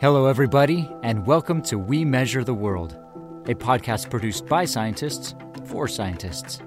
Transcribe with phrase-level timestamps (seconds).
[0.00, 2.96] Hello, everybody, and welcome to We Measure the World,
[3.44, 5.34] a podcast produced by scientists
[5.66, 6.58] for scientists.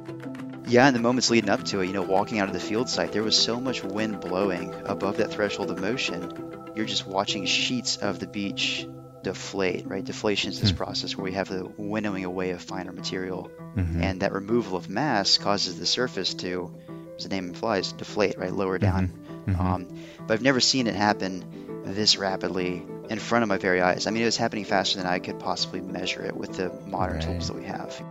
[0.68, 2.90] Yeah, in the moments leading up to it, you know, walking out of the field
[2.90, 6.32] site, there was so much wind blowing above that threshold of motion.
[6.76, 8.88] You're just watching sheets of the beach
[9.24, 10.04] deflate, right?
[10.04, 13.50] Deflation is this mm process where we have the winnowing away of finer material.
[13.76, 14.04] Mm-hmm.
[14.04, 16.72] And that removal of mass causes the surface to,
[17.18, 18.54] as the name implies, deflate, right?
[18.54, 19.08] Lower down.
[19.08, 19.52] Mm-hmm.
[19.54, 19.60] mm-hmm.
[19.60, 19.88] Um,
[20.28, 24.08] but I've never seen it happen this rapidly in front of my very eyes.
[24.08, 27.18] I mean, it was happening faster than I could possibly measure it with the modern
[27.18, 27.24] right.
[27.24, 28.02] tools that we have.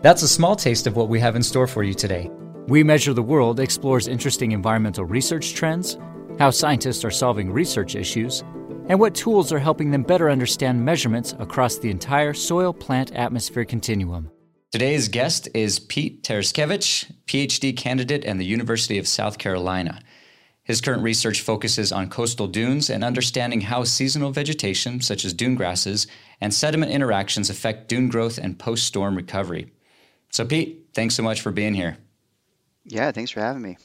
[0.00, 2.30] That's a small taste of what we have in store for you today.
[2.66, 5.98] We Measure the World explores interesting environmental research trends,
[6.38, 8.42] how scientists are solving research issues,
[8.88, 13.64] and what tools are helping them better understand measurements across the entire soil plant atmosphere
[13.64, 14.30] continuum.
[14.72, 20.00] Today's guest is Pete Tereszkiewicz, PhD candidate at the University of South Carolina.
[20.64, 25.54] His current research focuses on coastal dunes and understanding how seasonal vegetation, such as dune
[25.54, 26.06] grasses,
[26.40, 29.70] and sediment interactions affect dune growth and post storm recovery.
[30.30, 31.98] So, Pete, thanks so much for being here.
[32.84, 33.76] Yeah, thanks for having me.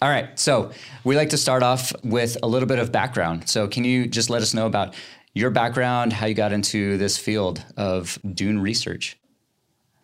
[0.00, 0.38] All right.
[0.38, 0.70] So,
[1.02, 3.48] we like to start off with a little bit of background.
[3.48, 4.94] So, can you just let us know about
[5.34, 9.19] your background, how you got into this field of dune research?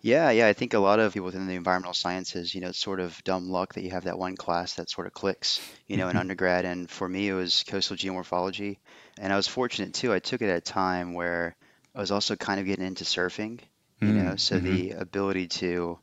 [0.07, 0.47] Yeah, yeah.
[0.47, 3.21] I think a lot of people within the environmental sciences, you know, it's sort of
[3.25, 6.11] dumb luck that you have that one class that sort of clicks, you know, in
[6.11, 6.21] mm-hmm.
[6.21, 6.65] undergrad.
[6.65, 8.79] And for me, it was coastal geomorphology.
[9.19, 10.13] And I was fortunate too.
[10.13, 11.57] I took it at a time where
[11.93, 13.59] I was also kind of getting into surfing,
[14.01, 15.01] you know, mm, so the mm-hmm.
[15.01, 15.99] ability to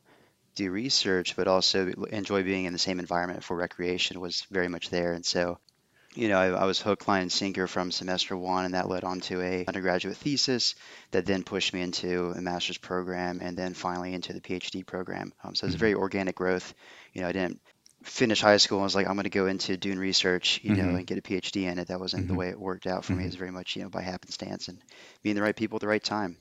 [0.54, 4.90] do research, but also enjoy being in the same environment for recreation was very much
[4.90, 5.14] there.
[5.14, 5.58] And so
[6.14, 9.04] you know, I, I, was hook, line, and sinker from semester one, and that led
[9.04, 10.74] on to a undergraduate thesis
[11.10, 15.32] that then pushed me into a master's program, and then finally into the PhD program.
[15.42, 15.80] Um, so it's mm-hmm.
[15.80, 16.74] very organic growth.
[17.12, 17.60] You know, I didn't
[18.04, 20.86] finish high school and was like, I'm going to go into dune research, you mm-hmm.
[20.86, 21.88] know, and get a PhD in it.
[21.88, 22.32] That wasn't mm-hmm.
[22.32, 23.22] the way it worked out for me.
[23.22, 23.40] It was mm-hmm.
[23.40, 24.78] very much, you know, by happenstance and
[25.22, 26.36] being the right people at the right time.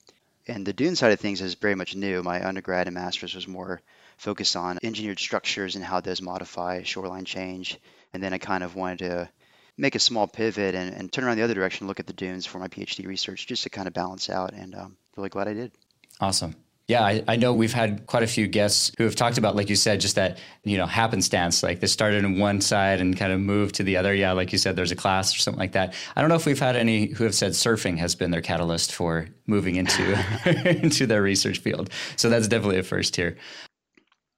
[0.48, 2.22] And the dune side of things is very much new.
[2.22, 3.82] My undergrad and master's was more
[4.18, 7.80] focused on engineered structures and how those modify shoreline change.
[8.14, 9.30] And then I kind of wanted to
[9.78, 12.46] make a small pivot and, and turn around the other direction, look at the dunes
[12.46, 14.54] for my PhD research, just to kind of balance out.
[14.54, 15.72] And um, really glad I did.
[16.20, 16.56] Awesome.
[16.88, 19.70] Yeah, I, I, know we've had quite a few guests who have talked about, like
[19.70, 21.64] you said, just that, you know, happenstance.
[21.64, 24.14] Like they started in one side and kind of moved to the other.
[24.14, 25.94] Yeah, like you said, there's a class or something like that.
[26.14, 28.92] I don't know if we've had any who have said surfing has been their catalyst
[28.92, 30.20] for moving into
[30.84, 31.90] into their research field.
[32.18, 33.38] So that's definitely a first here.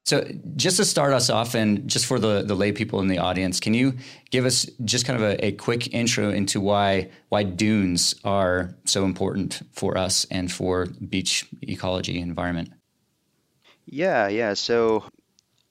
[0.05, 0.23] So,
[0.55, 3.59] just to start us off, and just for the, the lay people in the audience,
[3.59, 3.97] can you
[4.29, 9.03] give us just kind of a, a, quick intro into why why dunes are so
[9.03, 12.69] important for us and for beach ecology environment?
[13.88, 14.53] Yeah, yeah.
[14.53, 15.05] So,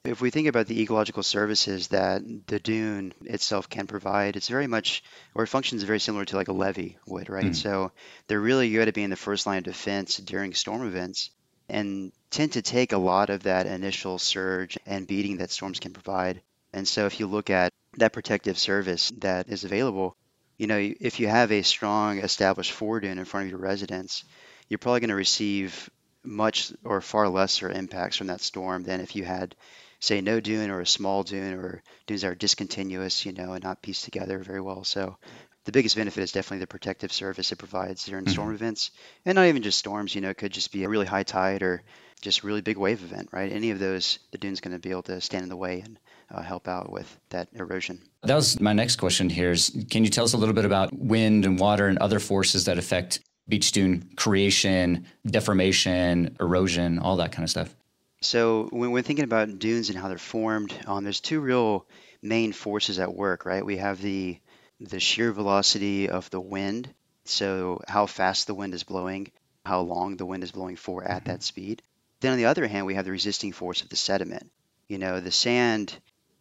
[0.04, 4.66] if we think about the ecological services that the dune itself can provide, it's very
[4.66, 5.04] much,
[5.36, 7.52] or it functions very similar to like a levee would, right?
[7.52, 7.54] Mm.
[7.54, 7.92] So,
[8.26, 11.30] they're really good at being the first line of defense during storm events
[11.68, 15.92] and tend to take a lot of that initial surge and beating that storms can
[15.92, 16.42] provide.
[16.72, 20.16] And so if you look at that protective service that is available,
[20.58, 24.24] you know, if you have a strong established foredune in front of your residence,
[24.68, 25.90] you're probably going to receive
[26.22, 29.54] much or far lesser impacts from that storm than if you had,
[30.00, 33.62] say, no dune or a small dune or dunes that are discontinuous, you know, and
[33.62, 34.84] not pieced together very well.
[34.84, 35.16] So
[35.64, 38.32] the biggest benefit is definitely the protective service it provides during mm-hmm.
[38.32, 38.90] storm events,
[39.24, 40.14] and not even just storms.
[40.14, 41.82] You know, it could just be a really high tide or
[42.20, 43.52] just really big wave event, right?
[43.52, 45.98] Any of those, the dune's going to be able to stand in the way and
[46.30, 48.00] uh, help out with that erosion.
[48.22, 49.28] That was my next question.
[49.28, 52.18] Here is, can you tell us a little bit about wind and water and other
[52.18, 57.74] forces that affect beach dune creation, deformation, erosion, all that kind of stuff?
[58.22, 61.86] So when we're thinking about dunes and how they're formed, um, there's two real
[62.22, 63.64] main forces at work, right?
[63.64, 64.38] We have the
[64.80, 66.92] the shear velocity of the wind,
[67.24, 69.30] so how fast the wind is blowing,
[69.64, 71.40] how long the wind is blowing for at that mm-hmm.
[71.40, 71.82] speed.
[72.20, 74.50] Then on the other hand, we have the resisting force of the sediment.
[74.88, 75.94] You know, the sand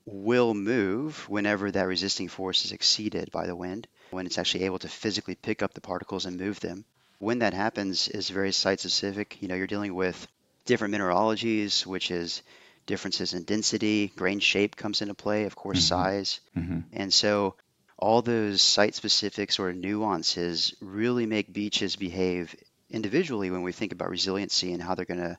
[0.05, 4.79] will move whenever that resisting force is exceeded by the wind, when it's actually able
[4.79, 6.85] to physically pick up the particles and move them.
[7.19, 9.37] When that happens is very site specific.
[9.41, 10.27] You know, you're dealing with
[10.65, 12.41] different mineralogies, which is
[12.85, 15.87] differences in density, grain shape comes into play, of course, mm-hmm.
[15.87, 16.39] size.
[16.57, 16.79] Mm-hmm.
[16.91, 17.55] And so
[17.97, 22.55] all those site specific sort of nuances really make beaches behave
[22.89, 25.37] individually when we think about resiliency and how they're going to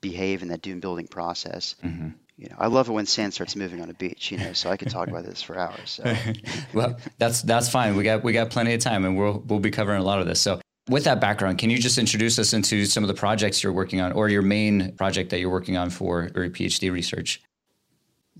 [0.00, 1.74] behave in that dune building process.
[1.82, 2.10] Mm-hmm.
[2.36, 4.32] You know, I love it when sand starts moving on a beach.
[4.32, 5.90] You know, so I could talk about this for hours.
[5.90, 6.14] So.
[6.74, 7.94] well, that's that's fine.
[7.96, 10.26] We got we got plenty of time, and we'll we'll be covering a lot of
[10.26, 10.40] this.
[10.40, 13.72] So, with that background, can you just introduce us into some of the projects you're
[13.72, 17.40] working on, or your main project that you're working on for your PhD research?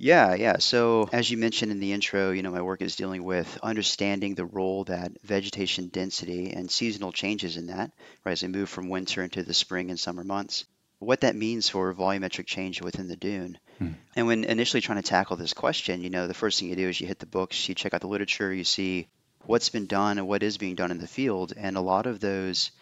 [0.02, 0.58] Yeah, yeah.
[0.58, 4.34] So as you mentioned in the intro, you know, my work is dealing with understanding
[4.34, 7.92] the role that vegetation density and seasonal changes in that,
[8.24, 10.64] right, as we move from winter into the spring and summer months,
[10.98, 13.58] what that means for volumetric change within the dune.
[13.78, 13.92] Hmm.
[14.16, 16.88] And when initially trying to tackle this question, you know, the first thing you do
[16.88, 19.06] is you hit the books, you check out the literature, you see
[19.46, 22.18] what's been done and what is being done in the field, and a lot of
[22.18, 22.72] those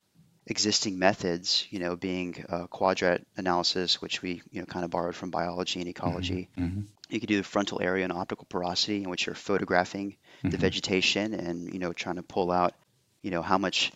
[0.46, 5.14] existing methods, you know, being uh, quadrat analysis, which we, you know, kind of borrowed
[5.14, 6.80] from biology and ecology, mm-hmm.
[7.10, 10.50] You could do the frontal area and optical porosity, in which you're photographing mm-hmm.
[10.50, 12.74] the vegetation and you know trying to pull out
[13.22, 13.92] you know how much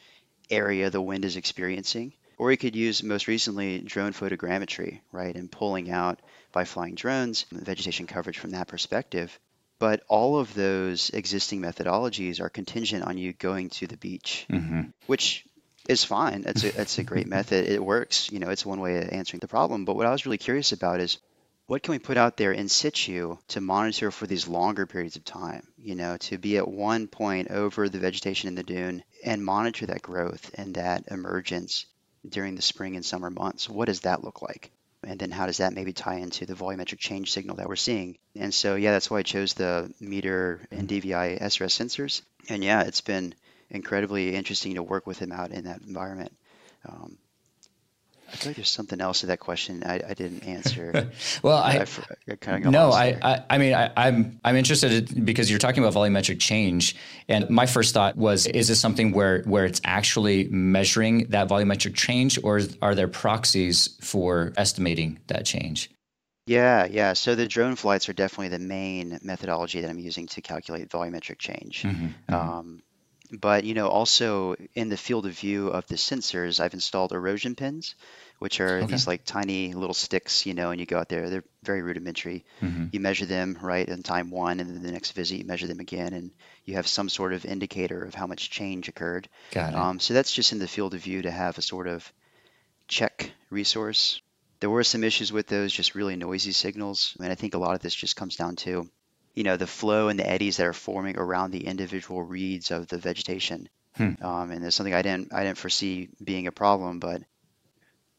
[0.50, 2.12] area the wind is experiencing.
[2.36, 6.20] Or you could use most recently drone photogrammetry, right, and pulling out
[6.52, 9.38] by flying drones vegetation coverage from that perspective.
[9.78, 14.82] But all of those existing methodologies are contingent on you going to the beach, mm-hmm.
[15.06, 15.44] which
[15.88, 16.42] is fine.
[16.42, 17.68] that's a, it's a great method.
[17.68, 18.30] It works.
[18.32, 19.84] You know, it's one way of answering the problem.
[19.84, 21.18] But what I was really curious about is
[21.66, 25.24] what can we put out there in situ to monitor for these longer periods of
[25.24, 25.66] time?
[25.78, 29.86] You know, to be at one point over the vegetation in the dune and monitor
[29.86, 31.86] that growth and that emergence
[32.28, 33.68] during the spring and summer months.
[33.68, 34.70] What does that look like?
[35.02, 38.16] And then how does that maybe tie into the volumetric change signal that we're seeing?
[38.34, 42.22] And so, yeah, that's why I chose the METER NDVI SRS sensors.
[42.48, 43.34] And yeah, it's been
[43.70, 46.32] incredibly interesting to work with them out in that environment.
[46.88, 47.18] Um,
[48.34, 51.08] I feel like there's something else to that question I, I didn't answer.
[51.42, 51.86] well, I, I,
[52.32, 55.60] I kind of no, I, I, I mean, I, am I'm, I'm interested because you're
[55.60, 56.96] talking about volumetric change,
[57.28, 61.94] and my first thought was, is this something where where it's actually measuring that volumetric
[61.94, 65.90] change, or are there proxies for estimating that change?
[66.46, 67.12] Yeah, yeah.
[67.12, 71.38] So the drone flights are definitely the main methodology that I'm using to calculate volumetric
[71.38, 71.82] change.
[71.84, 72.34] Mm-hmm, mm-hmm.
[72.34, 72.82] Um,
[73.32, 77.54] but you know, also in the field of view of the sensors, I've installed erosion
[77.54, 77.94] pins,
[78.38, 78.86] which are okay.
[78.86, 81.30] these like tiny little sticks, you know, and you go out there.
[81.30, 82.44] They're very rudimentary.
[82.60, 82.86] Mm-hmm.
[82.92, 85.80] You measure them right in time one, and then the next visit you measure them
[85.80, 86.30] again, and
[86.64, 89.28] you have some sort of indicator of how much change occurred.
[89.52, 89.76] Got it.
[89.76, 92.12] Um, so that's just in the field of view to have a sort of
[92.88, 94.20] check resource.
[94.60, 97.74] There were some issues with those, just really noisy signals, and I think a lot
[97.74, 98.88] of this just comes down to
[99.34, 102.88] you know the flow and the eddies that are forming around the individual reeds of
[102.88, 103.68] the vegetation.
[103.96, 104.12] Hmm.
[104.22, 107.22] Um, and there's something I didn't I didn't foresee being a problem, but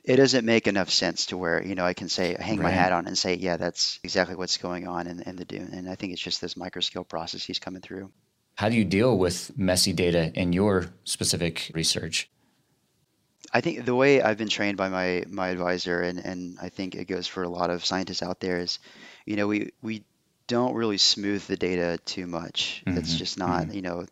[0.06, 2.66] it doesn't make enough sense to where you know I can say hang right.
[2.66, 5.72] my hat on and say yeah that's exactly what's going on in, in the dune.
[5.74, 8.12] And I think it's just this microscale process he's coming through.
[8.56, 12.30] How do you deal with messy data in your specific research?
[13.52, 16.96] I think the way I've been trained by my my advisor, and, and I think
[16.96, 18.80] it goes for a lot of scientists out there, is
[19.26, 20.04] you know we we
[20.48, 22.84] don't really smooth the data too much.
[22.86, 22.98] Mm-hmm.
[22.98, 23.74] It's just not, mm-hmm.
[23.74, 24.06] you know,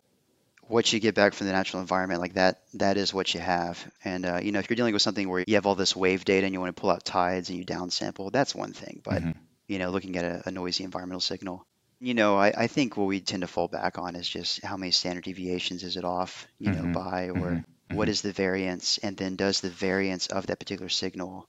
[0.68, 3.86] what you get back from the natural environment like that that is what you have
[4.04, 6.26] and uh, you know if you're dealing with something where you have all this wave
[6.26, 9.22] data and you want to pull out tides and you downsample that's one thing but
[9.22, 9.32] mm-hmm.
[9.68, 11.66] you know looking at a, a, noisy environmental signal
[12.00, 14.78] you know I, I, think what we tend to fall back on is just how
[14.78, 16.94] many standard deviations is it off you know mm-hmm.
[16.94, 17.96] by or mm-hmm.
[17.96, 18.28] what mm-hmm.
[18.28, 21.48] the variance and then does the variance of that particular signal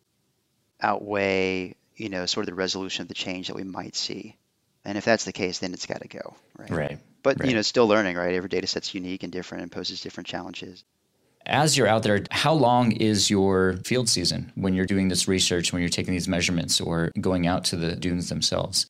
[0.80, 4.36] outweigh you know sort of the resolution of the change that we might see
[4.84, 6.70] and if that's the case, then it's got to go, right?
[6.70, 6.98] Right.
[7.24, 7.48] But right.
[7.48, 8.34] you know, still learning, right?
[8.34, 10.84] Every data set's unique and different and poses different challenges.
[11.46, 15.72] As you're out there, how long is your field season when you're doing this research,
[15.72, 18.88] when you're taking these measurements or going out to the dunes themselves?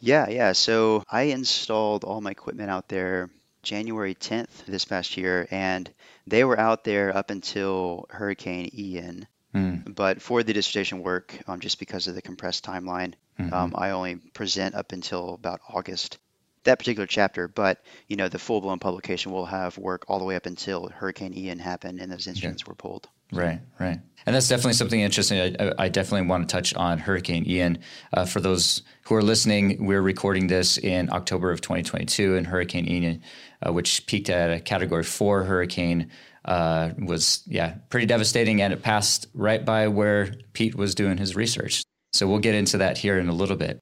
[0.00, 0.52] Yeah, yeah.
[0.52, 3.30] So I installed all my equipment out there
[3.62, 5.90] January 10th this past year, and
[6.26, 9.26] they were out there up until Hurricane Ian.
[9.54, 9.94] Mm.
[9.94, 13.52] But for the dissertation work, um, just because of the compressed timeline, mm-hmm.
[13.52, 16.18] um, I only present up until about August
[16.64, 17.48] that particular chapter.
[17.48, 20.88] But you know, the full blown publication will have work all the way up until
[20.88, 22.70] Hurricane Ian happened and those instruments yeah.
[22.70, 23.08] were pulled.
[23.32, 23.98] Right, right.
[24.26, 25.56] And that's definitely something interesting.
[25.60, 27.78] I, I definitely want to touch on Hurricane Ian.
[28.12, 32.88] Uh, for those who are listening, we're recording this in October of 2022, and Hurricane
[32.88, 33.22] Ian,
[33.66, 36.10] uh, which peaked at a Category 4 hurricane,
[36.44, 41.34] uh, was yeah pretty devastating, and it passed right by where Pete was doing his
[41.34, 41.82] research.
[42.12, 43.80] So we'll get into that here in a little bit.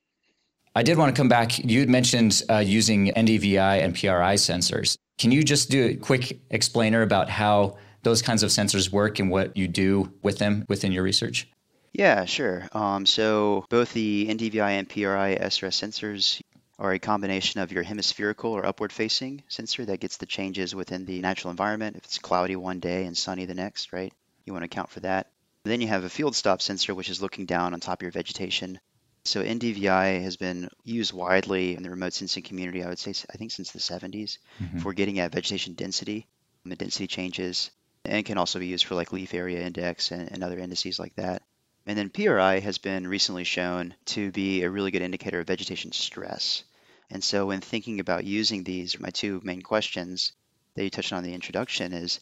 [0.74, 1.58] I did want to come back.
[1.58, 4.96] You'd mentioned uh, using NDVI and PRI sensors.
[5.18, 9.30] Can you just do a quick explainer about how those kinds of sensors work and
[9.30, 11.46] what you do with them within your research?
[11.92, 12.68] Yeah, sure.
[12.72, 16.40] Um, so both the NDVI and PRI SRS sensors
[16.78, 21.04] are a combination of your hemispherical or upward facing sensor that gets the changes within
[21.04, 21.96] the natural environment.
[21.96, 24.12] If it's cloudy one day and sunny the next, right?
[24.46, 25.28] You want to account for that.
[25.64, 28.10] Then you have a field stop sensor, which is looking down on top of your
[28.10, 28.80] vegetation.
[29.24, 33.36] So NDVI has been used widely in the remote sensing community, I would say, I
[33.36, 34.80] think since the 70s, mm-hmm.
[34.80, 36.26] for getting at vegetation density,
[36.64, 37.70] the density changes,
[38.04, 41.14] and can also be used for like leaf area index and, and other indices like
[41.16, 41.42] that.
[41.86, 45.92] And then PRI has been recently shown to be a really good indicator of vegetation
[45.92, 46.64] stress.
[47.10, 50.32] And so when thinking about using these, my two main questions
[50.74, 52.20] that you touched on in the introduction is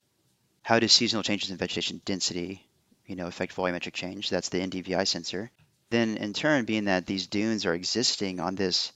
[0.63, 2.67] how do seasonal changes in vegetation density,
[3.07, 4.31] you know, affect volumetric change?
[4.31, 5.51] That's the NDVI sensor.
[5.91, 8.93] Then in turn, being that these dunes are existing on this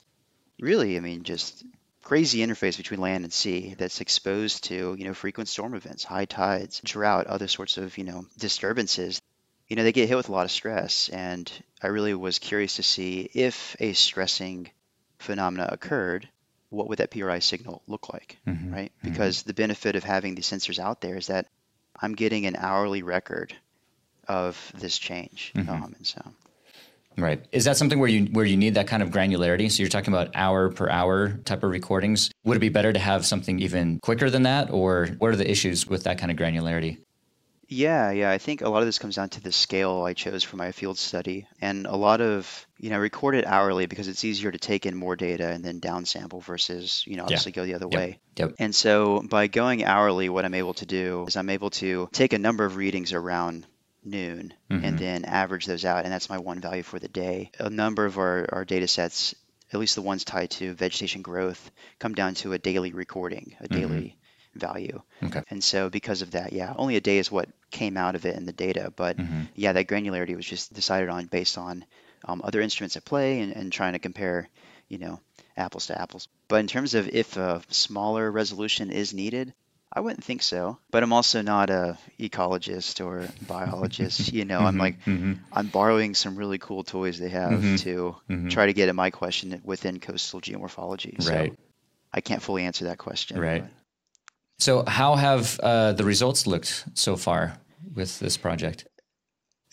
[0.60, 1.64] really, I mean, just
[2.02, 6.26] crazy interface between land and sea that's exposed to, you know, frequent storm events, high
[6.26, 9.20] tides, drought, other sorts of, you know, disturbances
[9.68, 11.08] you know, they get hit with a lot of stress.
[11.08, 11.50] And
[11.82, 14.70] I really was curious to see if a stressing
[15.18, 16.28] phenomena occurred,
[16.70, 18.72] what would that PRI signal look like, mm-hmm.
[18.72, 18.92] right?
[18.98, 19.10] Mm-hmm.
[19.10, 21.46] Because the benefit of having these sensors out there is that
[22.00, 23.54] I'm getting an hourly record
[24.28, 25.52] of this change.
[25.54, 25.70] Mm-hmm.
[25.70, 26.22] Um, and so.
[27.16, 27.44] Right.
[27.52, 29.70] Is that something where you where you need that kind of granularity?
[29.70, 32.30] So you're talking about hour per hour type of recordings.
[32.44, 35.48] Would it be better to have something even quicker than that, or what are the
[35.48, 36.98] issues with that kind of granularity?
[37.68, 38.30] Yeah, yeah.
[38.30, 40.72] I think a lot of this comes down to the scale I chose for my
[40.72, 44.58] field study, and a lot of you know record it hourly because it's easier to
[44.58, 47.56] take in more data and then downsample versus you know obviously yeah.
[47.56, 48.00] go the other yep.
[48.00, 48.18] way.
[48.36, 48.54] Yep.
[48.58, 52.32] And so by going hourly, what I'm able to do is I'm able to take
[52.32, 53.66] a number of readings around
[54.04, 54.84] noon mm-hmm.
[54.84, 57.50] and then average those out, and that's my one value for the day.
[57.58, 59.34] A number of our, our data sets
[59.72, 63.64] at least the ones tied to vegetation growth, come down to a daily recording, a
[63.64, 63.74] mm-hmm.
[63.74, 64.16] daily
[64.54, 65.02] value.
[65.22, 65.42] Okay.
[65.50, 68.36] And so because of that, yeah, only a day is what came out of it
[68.36, 68.92] in the data.
[68.94, 69.42] But mm-hmm.
[69.54, 71.84] yeah, that granularity was just decided on based on
[72.24, 74.48] um, other instruments at play and, and trying to compare,
[74.88, 75.20] you know,
[75.56, 76.28] apples to apples.
[76.48, 79.52] But in terms of if a smaller resolution is needed,
[79.94, 80.78] I wouldn't think so.
[80.90, 84.32] But I'm also not a ecologist or biologist.
[84.32, 85.34] you know, I'm mm-hmm, like mm-hmm.
[85.52, 87.76] I'm borrowing some really cool toys they have mm-hmm.
[87.76, 88.48] to mm-hmm.
[88.48, 91.22] try to get at my question within coastal geomorphology.
[91.22, 91.54] So right.
[92.12, 93.38] I can't fully answer that question.
[93.38, 93.62] Right.
[93.62, 93.70] But.
[94.58, 97.58] So, how have uh, the results looked so far
[97.92, 98.86] with this project?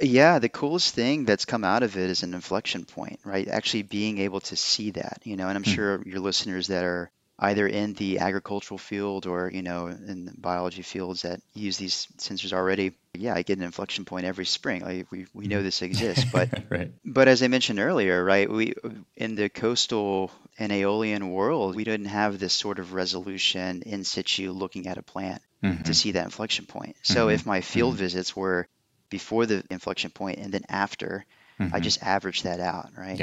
[0.01, 3.47] Yeah, the coolest thing that's come out of it is an inflection point, right?
[3.47, 5.69] Actually being able to see that, you know, and I'm hmm.
[5.69, 10.33] sure your listeners that are either in the agricultural field or, you know, in the
[10.37, 12.93] biology fields that use these sensors already.
[13.15, 14.83] Yeah, I get an inflection point every spring.
[14.83, 16.91] Like we, we know this exists, but right.
[17.03, 18.75] but as I mentioned earlier, right, we
[19.17, 24.51] in the coastal and aeolian world, we didn't have this sort of resolution in situ
[24.51, 25.81] looking at a plant mm-hmm.
[25.83, 26.95] to see that inflection point.
[27.01, 27.35] So mm-hmm.
[27.35, 28.03] if my field mm-hmm.
[28.03, 28.67] visits were
[29.09, 31.25] before the inflection point and then after,
[31.59, 31.81] I mm-hmm.
[31.81, 33.17] just average that out, right?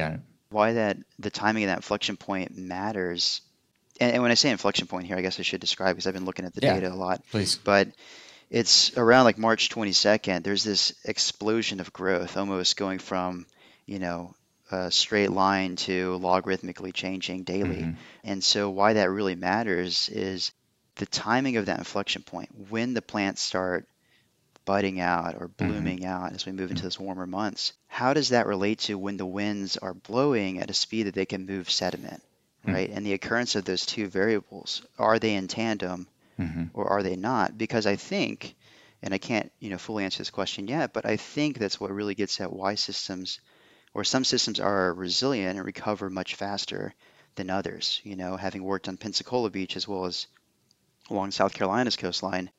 [0.50, 3.42] Why that the timing of that inflection point matters.
[4.00, 6.14] And, and when I say inflection point here, I guess I should describe because I've
[6.14, 7.22] been looking at the yeah, data a lot.
[7.30, 7.56] Please.
[7.56, 7.88] But
[8.50, 13.46] it's around like March 22nd, there's this explosion of growth almost going from,
[13.86, 14.34] you know,
[14.70, 17.82] a straight line to logarithmically changing daily.
[17.82, 18.00] Mm-hmm.
[18.24, 20.52] And so, why that really matters is
[20.96, 23.86] the timing of that inflection point when the plants start
[24.64, 25.68] budding out or mm-hmm.
[25.68, 26.24] blooming mm-hmm.
[26.24, 27.72] out as we move into those warmer months.
[27.86, 31.24] How does that relate to when the winds are blowing at a speed that they
[31.24, 32.22] can move sediment,
[32.62, 32.74] mm-hmm.
[32.74, 32.90] right?
[32.90, 36.64] And the occurrence of those two variables are they in tandem mm-hmm.
[36.74, 37.56] or are they not?
[37.56, 38.54] Because I think,
[39.02, 41.90] and I can't you know fully answer this question yet, but I think that's what
[41.90, 43.40] really gets at why systems
[43.94, 46.94] or some systems are resilient and recover much faster
[47.36, 48.00] than others.
[48.04, 50.26] You know, having worked on Pensacola Beach as well as
[51.10, 52.50] along South Carolina's coastline,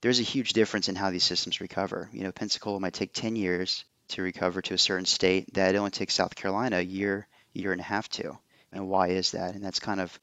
[0.00, 2.08] there's a huge difference in how these systems recover.
[2.12, 5.78] You know, Pensacola might take 10 years to recover to a certain state that it
[5.78, 8.38] only takes South Carolina a year, year and a half to.
[8.72, 9.54] And why is that?
[9.54, 10.18] And that's kind of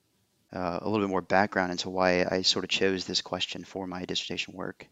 [0.54, 3.88] uh, a little bit more background into why I sort of chose this question for
[3.88, 4.88] my dissertation work.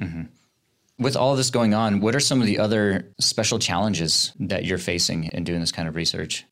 [0.00, 0.22] Mm-hmm.
[0.98, 4.78] With all this going on, what are some of the other special challenges that you're
[4.78, 6.44] facing in doing this kind of research?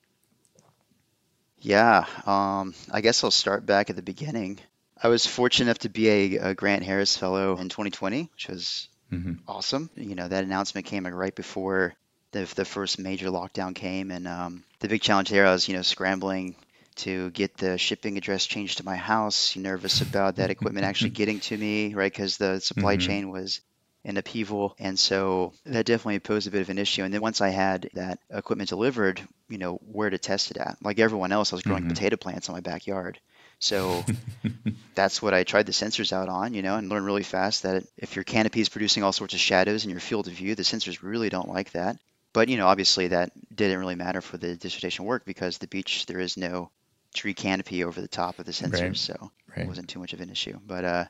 [1.59, 4.61] Yeah, um, I guess I'll start back at the beginning.
[5.03, 8.89] I was fortunate enough to be a, a Grant Harris Fellow in 2020, which was
[9.13, 9.33] mm-hmm.
[9.49, 9.91] awesome.
[9.97, 11.95] You know, that announcement came right before
[12.37, 15.75] the, the first major lockdown came, and um, the big challenge there I was, you
[15.75, 16.55] know, scrambling
[16.97, 19.57] to get the shipping address changed to my house.
[19.57, 22.13] Nervous about that equipment actually getting to me, right?
[22.13, 23.07] Because the supply mm-hmm.
[23.07, 23.61] chain was
[24.05, 24.75] in upheaval.
[24.79, 27.03] And so that definitely posed a bit of an issue.
[27.03, 30.77] And then once I had that equipment delivered, you know, where to test it at.
[30.83, 31.91] Like everyone else, I was growing mm-hmm.
[31.91, 33.19] potato plants in my backyard.
[33.59, 34.05] So
[34.95, 37.85] that's what I tried the sensors out on, you know, and learned really fast that
[37.97, 40.63] if your canopy is producing all sorts of shadows in your field of view, the
[40.63, 41.97] sensors really don't like that.
[42.37, 46.05] But, you know, obviously that didn't really matter for the dissertation work because the beach,
[46.05, 46.71] there is no
[47.15, 48.81] tree canopy over the top of the sensors.
[48.83, 48.97] Right.
[48.99, 49.65] So right.
[49.65, 50.61] it wasn't too much of an issue.
[50.67, 51.05] But, uh,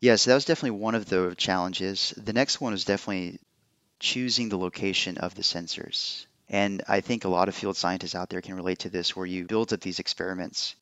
[0.00, 2.12] yeah, so that was definitely one of the challenges.
[2.16, 3.38] The next one was definitely
[4.00, 6.26] choosing the location of the sensors.
[6.48, 9.26] And I think a lot of field scientists out there can relate to this where
[9.26, 10.74] you build up these experiments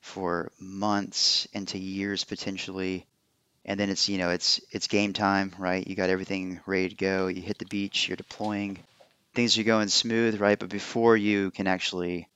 [0.00, 3.04] for months into years potentially
[3.64, 6.94] and then it's you know it's it's game time right you got everything ready to
[6.96, 8.78] go you hit the beach you're deploying
[9.34, 10.58] things are going smooth, right?
[10.58, 12.28] But before you can actually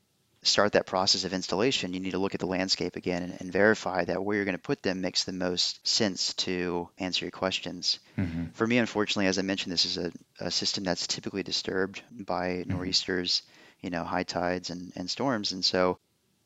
[0.42, 3.52] start that process of installation, you need to look at the landscape again and, and
[3.52, 7.32] verify that where you're going to put them makes the most sense to answer your
[7.32, 7.98] questions.
[8.16, 8.46] Mm-hmm.
[8.54, 12.48] For me, unfortunately, as I mentioned, this is a, a system that's typically disturbed by
[12.48, 12.70] mm-hmm.
[12.70, 13.42] nor'easters,
[13.80, 15.52] you know, high tides and, and storms.
[15.52, 15.98] And so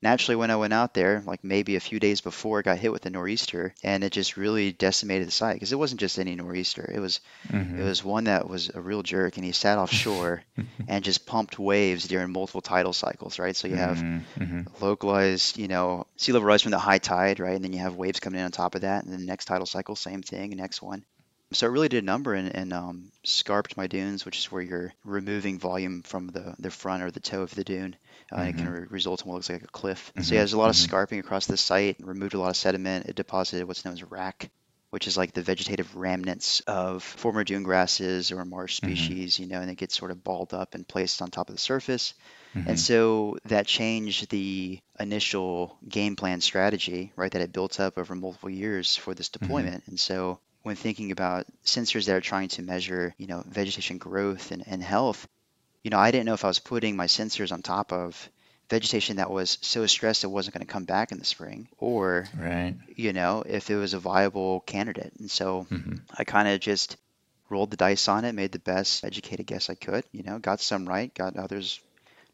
[0.02, 3.06] naturally when I went out there, like maybe a few days before, got hit with
[3.06, 6.90] a nor'easter, and it just really decimated the site because it wasn't just any nor'easter.
[6.92, 7.80] It was mm-hmm.
[7.80, 10.42] it was one that was a real jerk, and he sat offshore
[10.88, 13.56] and just pumped waves during multiple tidal cycles, right?
[13.56, 14.42] So you have mm-hmm.
[14.42, 14.84] mm-hmm.
[14.84, 17.96] localized, you know, sea level rise from the high tide, right, and then you have
[17.96, 20.50] waves coming in on top of that, and then the next tidal cycle, same thing,
[20.50, 21.04] next one.
[21.52, 24.62] So it really did a number and, and um, scarped my dunes, which is where
[24.62, 27.96] you're removing volume from the, the front or the toe of the dune.
[28.32, 28.48] Mm-hmm.
[28.48, 30.12] It can re- result in what looks like a cliff.
[30.14, 30.22] Mm-hmm.
[30.22, 30.70] So yeah, there's a lot mm-hmm.
[30.70, 31.98] of scarping across the site.
[31.98, 33.06] and Removed a lot of sediment.
[33.06, 34.50] It deposited what's known as wrack,
[34.90, 38.94] which is like the vegetative remnants of former dune grasses or marsh mm-hmm.
[38.94, 41.54] species, you know, and it gets sort of balled up and placed on top of
[41.54, 42.14] the surface.
[42.54, 42.74] And mm-hmm.
[42.76, 48.50] so that changed the initial game plan strategy, right, that it built up over multiple
[48.50, 49.44] years for this mm-hmm.
[49.44, 49.84] deployment.
[49.86, 54.50] And so when thinking about sensors that are trying to measure, you know, vegetation growth
[54.50, 55.28] and, and health,
[55.82, 58.28] you know, I didn't know if I was putting my sensors on top of
[58.70, 62.26] vegetation that was so stressed it wasn't going to come back in the spring or
[62.38, 62.76] right.
[62.94, 65.96] you know if it was a viable candidate and so mm-hmm.
[66.16, 66.96] i kind of just
[67.48, 70.60] rolled the dice on it made the best educated guess i could you know got
[70.60, 71.80] some right got others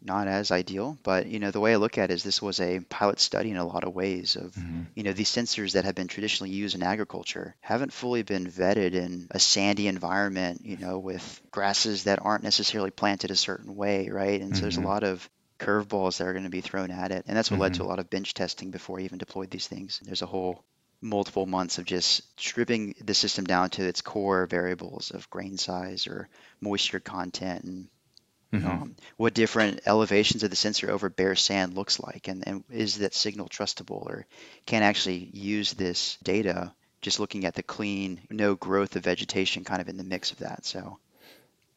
[0.03, 0.99] not as ideal.
[1.03, 3.51] But you know, the way I look at it is this was a pilot study
[3.51, 4.83] in a lot of ways of mm-hmm.
[4.95, 8.95] you know these sensors that have been traditionally used in agriculture haven't fully been vetted
[8.95, 10.63] in a sandy environment.
[10.65, 14.41] You know, with grasses that aren't necessarily planted a certain way, right?
[14.41, 14.55] And mm-hmm.
[14.55, 14.89] so there's a mm-hmm.
[14.89, 17.63] lot of curveballs that are going to be thrown at it, and that's what mm-hmm.
[17.63, 17.87] led to mm-hmm.
[17.87, 20.01] a lot of bench testing before I even deployed these things.
[20.05, 20.65] There's a whole
[21.01, 26.07] multiple months of just stripping the system down to its core variables of grain size
[26.07, 26.29] or
[26.61, 27.89] moisture content and
[28.53, 28.67] mm-hmm.
[28.67, 32.99] um, what different elevations of the sensor over bare sand looks like, and, and is
[32.99, 34.27] that signal trustable, or
[34.67, 36.73] can actually use this data
[37.03, 40.39] just looking at the clean, no growth of vegetation kind of in the mix of
[40.39, 40.65] that.
[40.65, 40.99] So,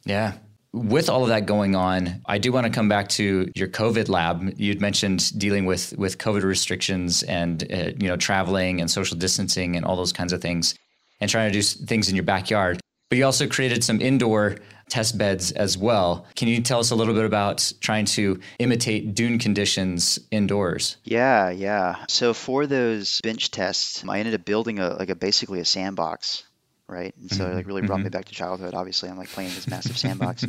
[0.05, 0.33] yeah.
[0.71, 4.07] With all of that going on, I do want to come back to your COVID
[4.07, 4.53] lab.
[4.55, 9.75] You'd mentioned dealing with with COVID restrictions and uh, you know traveling and social distancing
[9.75, 10.75] and all those kinds of things,
[11.19, 12.79] and trying to do things in your backyard.
[13.09, 16.25] But you also created some indoor test beds as well.
[16.35, 20.97] Can you tell us a little bit about trying to imitate dune conditions indoors?
[21.03, 22.05] Yeah, yeah.
[22.07, 26.43] So for those bench tests, I ended up building a like a basically a sandbox
[26.89, 27.13] right?
[27.17, 28.05] And so it like really brought mm-hmm.
[28.05, 28.73] me back to childhood.
[28.73, 30.45] Obviously, I'm like playing this massive sandbox,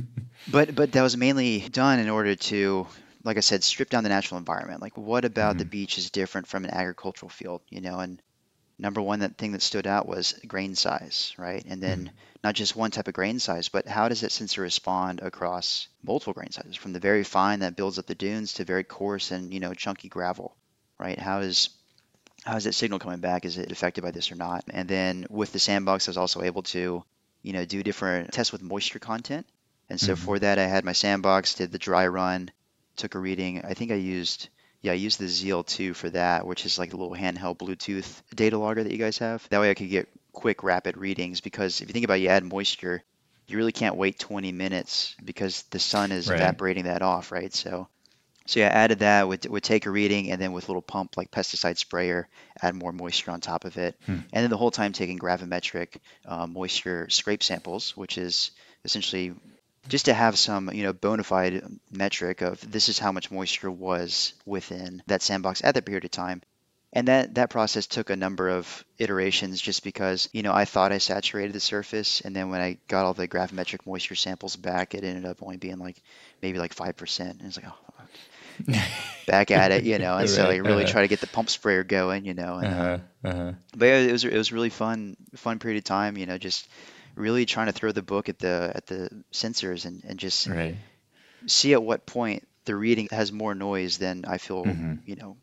[0.50, 2.86] but but that was mainly done in order to,
[3.22, 4.80] like I said, strip down the natural environment.
[4.80, 5.58] Like, what about mm-hmm.
[5.58, 7.98] the beach is different from an agricultural field, you know?
[7.98, 8.20] And
[8.80, 11.64] number one that thing that stood out was grain size right?
[11.66, 12.10] And then mm.
[12.42, 16.32] not just one type of grain size but how does that sensor respond across multiple
[16.32, 19.52] grain sizes from the very fine that builds up the dunes to very coarse and
[19.52, 20.56] you know chunky gravel
[21.00, 21.18] right?
[21.18, 21.70] How is
[22.44, 23.44] how is that signal coming back?
[23.44, 24.64] Is it affected by this or not?
[24.70, 27.04] And then with the sandbox i was also able to
[27.42, 29.46] you know do different tests with moisture content.
[29.88, 30.24] And so mm-hmm.
[30.24, 32.50] for that i had my sandbox did the dry run
[32.96, 33.62] took a reading.
[33.64, 34.48] I think i used
[34.82, 38.22] yeah, I use the Zeal 2 for that, which is like a little handheld Bluetooth
[38.34, 39.46] data logger that you guys have.
[39.50, 42.28] That way I could get quick, rapid readings because if you think about it, you
[42.28, 43.02] add moisture,
[43.46, 46.36] you really can't wait 20 minutes because the sun is right.
[46.36, 47.52] evaporating that off, right?
[47.52, 47.88] So,
[48.46, 50.82] so yeah, I added that, would, would take a reading, and then with a little
[50.82, 52.28] pump like pesticide sprayer,
[52.62, 53.96] add more moisture on top of it.
[54.06, 54.12] Hmm.
[54.32, 58.52] And then the whole time taking gravimetric uh, moisture scrape samples, which is
[58.84, 59.34] essentially
[59.88, 63.70] just to have some, you know, bona fide metric of this is how much moisture
[63.70, 66.42] was within that sandbox at that period of time.
[66.92, 70.90] And that, that process took a number of iterations just because, you know, I thought
[70.90, 72.20] I saturated the surface.
[72.20, 75.56] And then when I got all the gravimetric moisture samples back, it ended up only
[75.56, 76.02] being like
[76.42, 77.20] maybe like 5%.
[77.20, 78.82] And it's like, oh,
[79.26, 80.14] back at it, you know.
[80.14, 80.28] And right.
[80.28, 80.92] so like really uh-huh.
[80.92, 82.56] try to get the pump sprayer going, you know.
[82.56, 82.98] And, uh-huh.
[83.24, 83.52] Uh-huh.
[83.76, 86.68] But yeah, it was, it was really fun, fun period of time, you know, just
[87.20, 90.76] really trying to throw the book at the at the sensors and, and just right.
[91.46, 94.94] see at what point the reading has more noise than I feel mm-hmm.
[95.06, 95.36] you know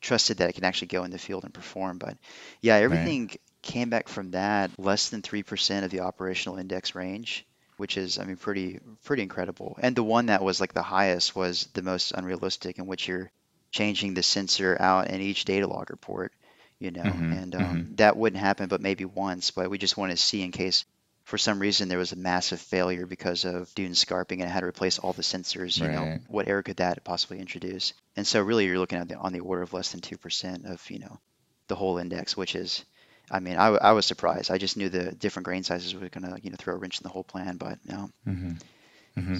[0.00, 1.98] trusted that it can actually go in the field and perform.
[1.98, 2.16] But
[2.60, 3.40] yeah, everything right.
[3.62, 8.18] came back from that less than three percent of the operational index range, which is
[8.18, 9.78] I mean pretty pretty incredible.
[9.80, 13.30] And the one that was like the highest was the most unrealistic, in which you're
[13.70, 16.32] changing the sensor out in each data log report
[16.80, 17.94] you know, mm-hmm, and um, mm-hmm.
[17.96, 19.52] that wouldn't happen but maybe once.
[19.52, 20.84] But we just want to see in case
[21.24, 24.60] for some reason there was a massive failure because of dune scarping and it had
[24.60, 25.78] to replace all the sensors.
[25.78, 25.94] You right.
[25.94, 27.92] know, what error could that possibly introduce?
[28.16, 30.66] And so really, you're looking at the, on the order of less than two percent
[30.66, 31.20] of you know
[31.68, 32.84] the whole index, which is.
[33.32, 34.50] I mean, I, I was surprised.
[34.50, 36.98] I just knew the different grain sizes were going to, you know, throw a wrench
[36.98, 38.10] in the whole plan, but no.
[38.26, 38.52] Mm-hmm.
[39.16, 39.36] Mm-hmm.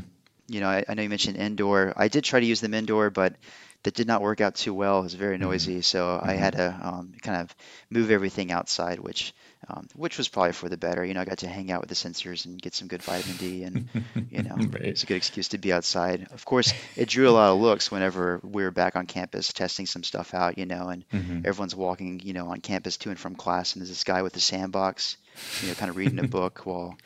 [0.46, 1.92] you know, I, I know you mentioned indoor.
[1.96, 3.35] I did try to use them indoor, but
[3.82, 5.00] that did not work out too well.
[5.00, 5.38] It was very Mm-hmm.
[5.38, 7.54] noisy, so I had to um, kind of
[7.90, 9.34] move everything outside, which
[9.68, 11.04] um, which was probably for the better.
[11.04, 13.36] You know, I got to hang out with the sensors and get some good vitamin
[13.36, 13.82] D, and
[14.28, 14.96] you know, Right.
[14.96, 16.28] it's a good excuse to be outside.
[16.30, 19.86] Of course, it drew a lot of looks whenever we were back on campus testing
[19.86, 21.44] some stuff out, you know, and Mhm.
[21.44, 24.36] everyone's walking, you know, on campus to and from class, and there's this guy with
[24.36, 25.16] a sandbox,
[25.62, 26.96] you know, kind of reading a book while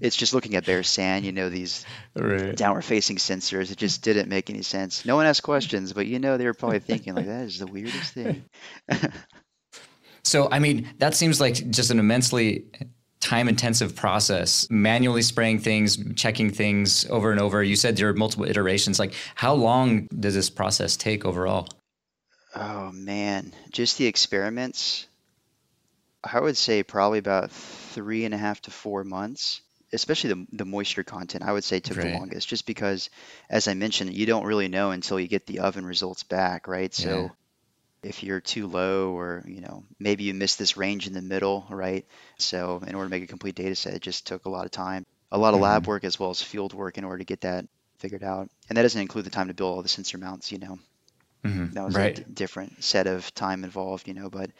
[0.00, 2.56] it's just looking at bare sand, you know, these Right.
[2.56, 3.70] downward facing sensors.
[3.70, 5.04] It just didn't make any sense.
[5.04, 7.66] No one asked questions, but you know, they were probably thinking, like, that is the
[7.66, 8.44] weirdest thing.
[10.24, 12.64] So, I mean, that seems like just an immensely
[13.20, 17.62] time intensive process, manually spraying things, checking things over and over.
[17.62, 18.98] You said there are multiple iterations.
[18.98, 21.68] Like, how long does this process take overall?
[22.56, 25.06] Oh man, just the experiments.
[26.32, 29.60] I would say probably about three and a half to four months,
[29.92, 31.44] especially the, the moisture content.
[31.44, 33.10] I would say took the longest, just because,
[33.50, 36.92] as I mentioned, you don't really know until you get the oven results back, right?
[36.96, 37.30] Yeah.
[37.32, 37.36] So
[38.02, 41.66] if you're too low, or you know, maybe you missed this range in the middle,
[41.70, 42.06] right?
[42.38, 44.70] So in order to make a complete data set, it just took a lot of
[44.72, 47.42] time, a lot of lab work as well as field work in order to get
[47.42, 47.66] that
[47.98, 48.48] figured out.
[48.68, 50.78] And that doesn't include the time to build all the sensor mounts, you know
[51.44, 51.72] Mhm.
[51.72, 52.04] that was Right.
[52.04, 54.30] a d- different set of time involved, you know.
[54.30, 54.50] But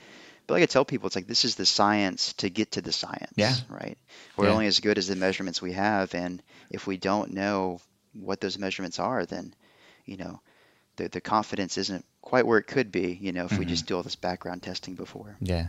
[0.47, 2.93] but like I tell people, it's like this is the science to get to the
[2.93, 3.55] science, Yeah.
[3.69, 3.99] right?
[4.37, 4.53] We're Yeah.
[4.53, 7.81] only as good as the measurements we have, and if we don't know
[8.13, 9.55] what those measurements are, then
[10.05, 10.41] you know
[10.97, 13.71] the the confidence isn't quite where it could be, you know, if we Mm-hmm.
[13.71, 15.37] just do all this background testing before.
[15.41, 15.69] Yeah.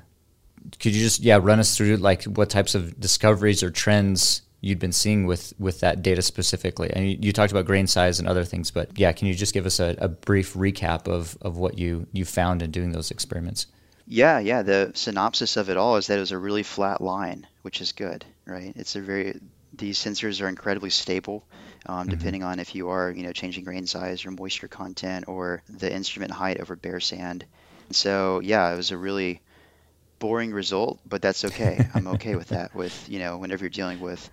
[0.80, 4.80] Could you just yeah run us through like what types of discoveries or trends you'd
[4.80, 6.90] been seeing with with that data specifically?
[6.92, 9.54] And you, you talked about grain size and other things, but yeah, can you just
[9.54, 13.12] give us a, a brief recap of of what you you found in doing those
[13.12, 13.68] experiments?
[14.08, 14.63] Yeah, yeah.
[14.63, 17.91] The synopsis of it all is that it was a really flat line, which is
[17.91, 18.74] good, right?
[18.76, 19.39] It's a very
[19.74, 21.48] these sensors are incredibly stable,
[21.86, 25.62] um, depending on if you are, you know, changing grain size or moisture content or
[25.70, 27.46] the instrument height over bare sand.
[27.91, 29.43] So yeah, it was a really
[30.20, 31.88] boring result, but that's okay.
[31.93, 32.74] I'm okay with that.
[32.76, 34.30] With you know, whenever you're dealing with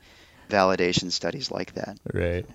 [0.50, 2.46] validation studies like that Right.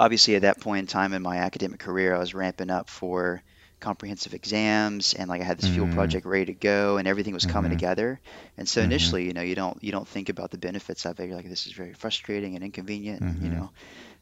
[0.00, 3.42] obviously at that point in time in my academic career i was ramping up for
[3.86, 5.96] comprehensive exams and like i had this field Mhm.
[5.98, 7.78] project ready to go and everything was coming Mhm.
[7.78, 8.20] together
[8.58, 8.86] and so Mhm.
[8.88, 11.48] initially you know you don't you don't think about the benefits of it you're like
[11.48, 13.56] this is very frustrating and inconvenient and, you Mhm.
[13.56, 13.70] know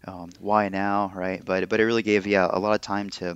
[0.07, 3.35] um, why now right but but it really gave yeah a lot of time to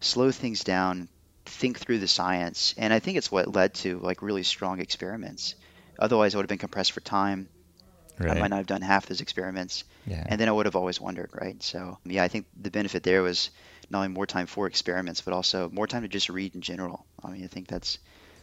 [0.00, 1.08] slow things down
[1.46, 5.54] think through the science and i think it's what led to like really strong experiments
[5.98, 7.48] otherwise i would have been compressed for time
[8.28, 10.26] i might not have done half those experiments yeah.
[10.26, 11.62] and then I would have always wondered, right?
[11.62, 13.50] So yeah, I think the benefit there was
[13.90, 17.06] not only more time for experiments, but also more time to just read in general.
[17.22, 17.98] I mean, I think that's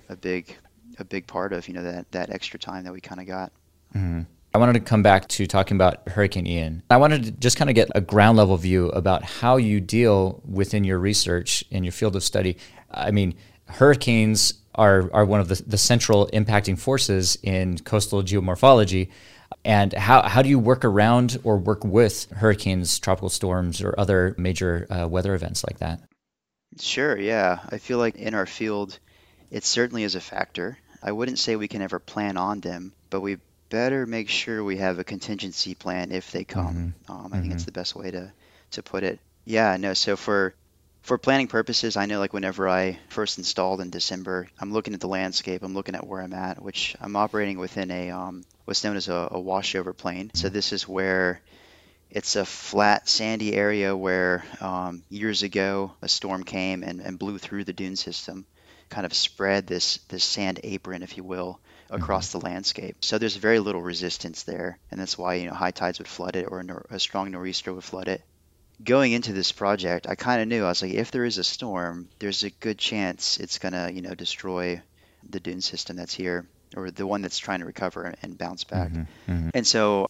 [0.10, 0.56] a big
[1.00, 3.52] a big part of you know that that extra time that we kind of got.
[3.96, 4.26] Mhm.
[4.54, 6.84] I wanted to come back to talking about Hurricane Ian.
[6.90, 10.42] I wanted to just kind of get a ground level view about how you deal
[10.46, 12.58] within your research in your field of study.
[12.92, 13.34] I mean,
[13.68, 19.10] hurricanes are, are one of the, the central impacting forces in coastal geomorphology.
[19.64, 24.34] And how, how do you work around or work with hurricanes, tropical storms, or other
[24.38, 26.02] major uh, weather events like that?
[26.80, 27.60] Sure, yeah.
[27.70, 28.98] I feel like in our field,
[29.52, 30.78] it certainly is a factor.
[31.04, 33.38] I wouldn't say we can ever plan on them, but we
[33.70, 36.94] better make sure we have a contingency plan if they come.
[37.10, 38.32] Um, I think it's the best way to
[38.72, 39.20] to put it.
[39.46, 39.94] Yeah, no.
[39.94, 40.54] So for
[41.02, 45.00] for planning purposes, I know like whenever I first installed in December, I'm looking at
[45.00, 48.84] the landscape, I'm looking at where I'm at, which I'm operating within a um, what's
[48.84, 50.32] known as a, a washover plain.
[50.34, 51.42] So this is where
[52.10, 57.38] it's a flat, sandy area where um, years ago a storm came and, and blew
[57.38, 58.46] through the dune system,
[58.90, 61.60] kind of spread this this sand apron, if you will,
[61.90, 62.98] across the landscape.
[63.02, 66.36] So there's very little resistance there, and that's why you know high tides would flood
[66.36, 68.22] it or a, nor- a strong nor'easter would flood it.
[68.84, 71.44] Going into this project, I kind of knew I was like, if there is a
[71.44, 74.82] storm, there's a good chance it's gonna you know destroy
[75.30, 78.90] the dune system that's here or the one that's trying to recover and bounce back.
[78.90, 79.50] Mm-hmm, mm-hmm.
[79.54, 80.08] And so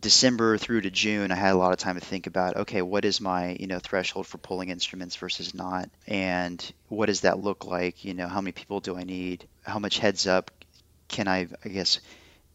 [0.00, 3.04] December through to June, I had a lot of time to think about, okay, what
[3.04, 5.88] is my, you know, threshold for pulling instruments versus not?
[6.06, 8.04] And what does that look like?
[8.04, 9.46] You know, how many people do I need?
[9.62, 10.50] How much heads up
[11.08, 12.00] can I, I guess,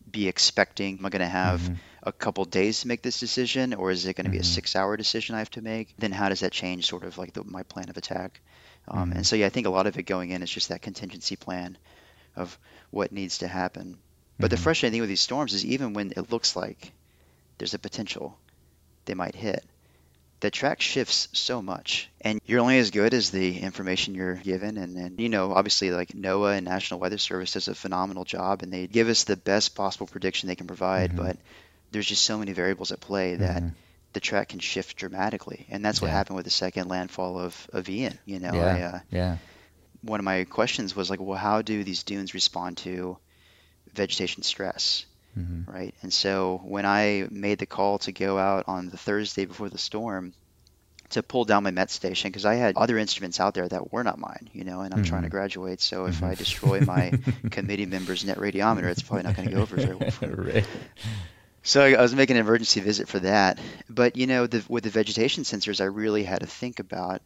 [0.09, 0.99] be expecting?
[0.99, 1.73] Am I going to have mm-hmm.
[2.03, 4.53] A couple days to make this decision or is it going to be a mm-hmm.
[4.53, 5.93] six hour decision I have to make?
[5.97, 8.41] Then how does that change sort of like the, my plan of attack?
[8.87, 9.21] Um, And mm-hmm.
[9.23, 11.77] so, yeah, I think a lot of it going in is just that contingency plan
[12.35, 12.57] of
[12.91, 13.97] what needs to happen.
[14.39, 14.63] But the mm-hmm.
[14.63, 16.93] frustrating thing with these storms is even when it looks like
[17.57, 18.37] there's a potential
[19.05, 19.65] they might hit,
[20.39, 22.09] the track shifts so much.
[22.21, 24.77] And you're only as good as the information you're given.
[24.77, 28.63] And, and, you know, obviously, like NOAA and National Weather Service does a phenomenal job
[28.63, 31.17] and they give us the best possible prediction they can provide.
[31.17, 31.37] But
[31.91, 33.63] there's just so many variables at play that
[34.13, 36.17] the track can shift dramatically, and that's what Yeah.
[36.17, 38.17] happened with the second landfall of of Ian.
[38.25, 38.87] You know, I, Yeah.
[38.95, 39.37] uh, Yeah.
[40.01, 43.17] one of my questions was like, well, how do these dunes respond to
[43.93, 45.05] vegetation stress?
[45.35, 45.93] hmm right?
[46.01, 49.77] And so when I made the call to go out on the Thursday before the
[49.77, 50.33] storm
[51.09, 54.03] to pull down my Met station, because I had other instruments out there that were
[54.03, 55.31] not mine, you know, and I'm trying to Mhm.
[55.31, 55.81] graduate.
[55.81, 56.23] So if.
[56.23, 57.11] I destroy my
[57.51, 60.11] committee member's net radiometer, it's probably not going to go over very well.
[60.21, 60.65] Right.
[61.63, 63.59] So I was making an emergency visit for that.
[63.89, 67.21] But you know, the, with the vegetation sensors, I really had to think about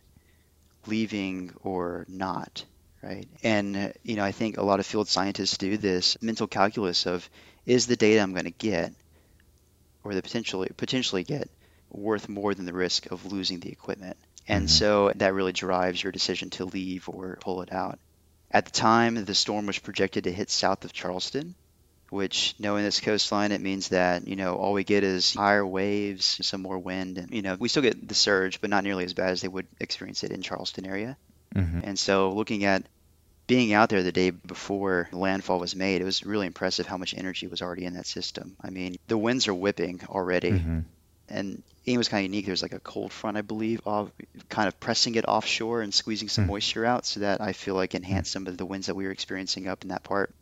[0.87, 2.65] leaving or not,
[3.03, 3.27] right?
[3.43, 7.05] And uh, you know, I think a lot of field scientists do this mental calculus
[7.07, 7.29] of
[7.65, 8.93] is the data I'm going to get
[10.03, 11.49] or the potentially potentially get
[11.89, 14.17] worth more than the risk of losing the equipment.
[14.47, 14.69] And Mhm.
[14.69, 17.99] so that really drives your decision to leave or pull it out.
[18.51, 21.55] At the time, the storm was projected to hit south of Charleston,
[22.13, 26.39] which knowing this coastline, it means that, you know, all we get is higher waves,
[26.41, 29.13] some more wind, and, you know, we still get the surge, but not nearly as
[29.13, 31.17] bad as they would experience it in Charleston area.
[31.53, 32.87] hmm And so looking at
[33.45, 37.13] being out there the day before landfall was made, it was really impressive how much
[37.13, 38.55] energy was already in that system.
[38.61, 40.79] I mean, the winds are whipping already, hmm
[41.29, 42.45] and Ian was kind of unique.
[42.45, 44.11] There's like a cold front, I believe, of
[44.49, 46.51] kind of pressing it offshore and squeezing some Hmm.
[46.51, 49.11] moisture out, so that I feel like enhanced some of the winds that we were
[49.11, 50.33] experiencing up in that part.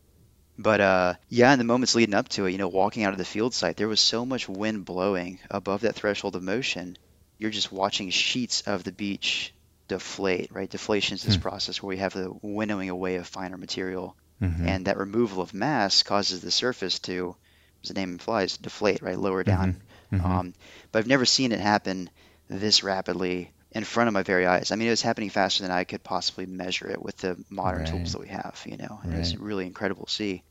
[0.62, 3.18] But uh, yeah, in the moments leading up to it, you know, walking out of
[3.18, 6.96] the field site, there was so much wind blowing above that threshold of motion.
[7.38, 9.54] You're just watching sheets of the beach
[9.88, 10.70] deflate, right?
[10.70, 11.38] Deflation is this Hmm.
[11.38, 15.54] process where we have the winnowing away of finer material, hmm and that removal of
[15.54, 17.36] mass causes the surface to,
[17.84, 19.18] as the name implies, deflate, right?
[19.18, 19.76] Lower down.
[20.10, 20.54] hmm Um,
[20.92, 22.10] but I've never seen it happen
[22.48, 24.70] this rapidly in front of my very eyes.
[24.70, 27.82] I mean, it was happening faster than I could possibly measure it with the modern
[27.82, 27.84] Right.
[27.84, 30.44] tools that we have, you know, and it's really incredible to see.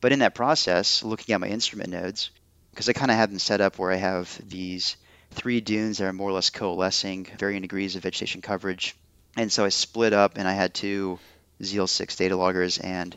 [0.00, 2.30] But in that process, looking at my instrument nodes,
[2.70, 4.96] because I kind of have them set up where I have these
[5.32, 8.96] three dunes that are more or less coalescing, varying degrees of vegetation coverage.
[9.36, 11.18] And so I split up and I had two
[11.60, 13.16] ZL6 data loggers, and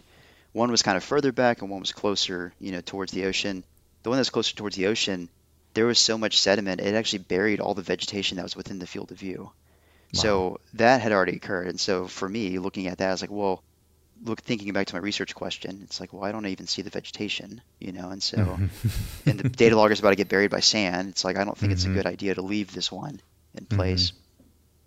[0.51, 3.63] one was kind of further back and one was closer, you know, towards the ocean.
[4.03, 5.29] The one that's closer towards the ocean,
[5.73, 8.87] there was so much sediment, it actually buried all the vegetation that was within the
[8.87, 9.51] field of view.
[10.13, 11.67] So that had already occurred.
[11.67, 13.63] And so for me, looking at that, I was like, well,
[14.23, 16.89] look, thinking back to my research question, it's like, well, I don't even see the
[16.89, 19.29] vegetation, you know, and so, Mm-hmm.
[19.29, 21.09] and the data logger is about to get buried by sand.
[21.09, 21.93] It's like, I don't think it's a Mhm.
[21.95, 23.19] good idea to leave this one
[23.57, 24.13] in place.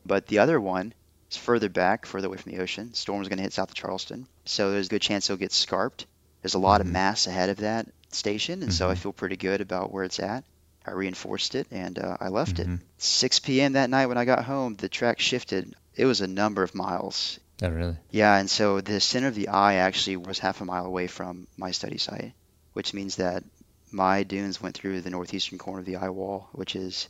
[0.07, 0.92] But the other one
[1.31, 2.94] is further back, further away from the ocean.
[2.94, 4.27] Storm is going to hit south of Charleston.
[4.44, 6.07] So there's a good chance it'll get scarped.
[6.42, 6.85] There's a lot Mhm.
[6.85, 8.62] of mass ahead of that station.
[8.62, 10.44] And so I feel pretty good about where it's at.
[10.87, 12.68] I reinforced it and uh, I left it.
[12.99, 13.73] 6 p.m.
[13.73, 15.75] that night when I got home, the track shifted.
[15.97, 17.40] It was a number of miles.
[17.62, 17.97] Oh, really?
[18.11, 21.47] Yeah, and so the center of the eye actually was half a mile away from
[21.57, 22.33] my study site,
[22.73, 23.45] which means that
[23.93, 27.09] my dunes went through the northeastern corner of the eye wall, which is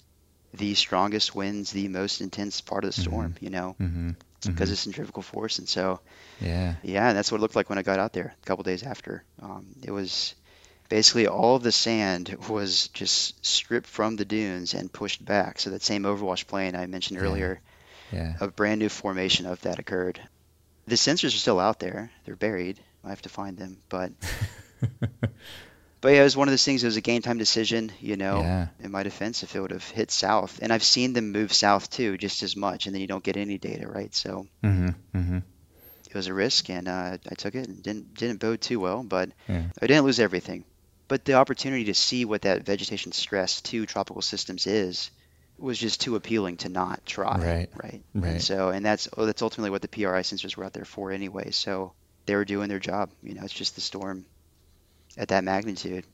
[0.52, 4.10] the strongest winds, the most intense part of the storm, you know, hmm
[4.46, 5.58] because it's centrifugal force.
[5.58, 6.00] And so,
[6.40, 6.74] yeah.
[6.82, 9.24] yeah, that's what it looked like when I got out there a couple days after.
[9.42, 10.34] Um, it was
[10.90, 15.58] basically all of the sand was just stripped from the dunes and pushed back.
[15.58, 17.24] So that same overwash plain I mentioned Yeah.
[17.26, 17.60] earlier,
[18.12, 18.34] Yeah.
[18.40, 20.20] a brand new formation of that occurred.
[20.86, 22.10] The sensors are still out there.
[22.24, 22.78] They're buried.
[23.04, 23.78] I have to find them.
[23.88, 24.12] But
[26.00, 26.82] but yeah, it was one of those things.
[26.82, 28.42] It was a game time decision, you know.
[28.42, 28.68] Yeah.
[28.80, 31.88] In my defense, if it would have hit south, and I've seen them move south
[31.90, 34.14] too, just as much, and then you don't get any data, right?
[34.14, 35.38] So hmm hmm
[36.08, 39.02] it was a risk, and uh, I took it, and didn't didn't bode too well,
[39.02, 39.62] but Yeah.
[39.80, 40.64] I didn't lose everything.
[41.08, 45.10] But the opportunity to see what that vegetation stress to tropical systems is
[45.58, 47.46] was just too appealing to not try.
[47.46, 47.68] Right.
[47.82, 48.04] Right.
[48.14, 48.30] Right.
[48.30, 51.10] And so, and that's oh, that's ultimately what the PRI sensors were out there for
[51.12, 51.50] anyway.
[51.50, 51.94] So
[52.26, 53.12] they were doing their job.
[53.22, 54.26] You know, it's just the storm
[55.18, 56.06] at that magnitude.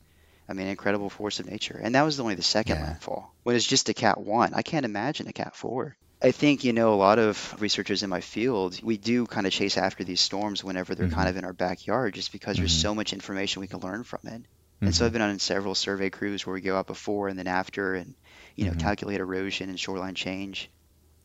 [0.48, 1.78] I mean, incredible force of nature.
[1.82, 2.80] And that was only the second Yeah.
[2.80, 3.34] landfall.
[3.44, 5.96] When it's just a Cat 1, I can't imagine a Cat 4.
[6.22, 9.52] I think, you know, a lot of researchers in my field, we do kind of
[9.52, 11.08] chase after these storms whenever they're Mhm.
[11.08, 12.74] kind of in our backyard just because there's Mhm.
[12.74, 14.46] so much information we can learn from it.
[14.84, 17.46] And so I've been on several survey crews where we go out before and then
[17.48, 18.16] after and,
[18.56, 18.78] you know, Mhm.
[18.78, 20.70] calculate erosion and shoreline change.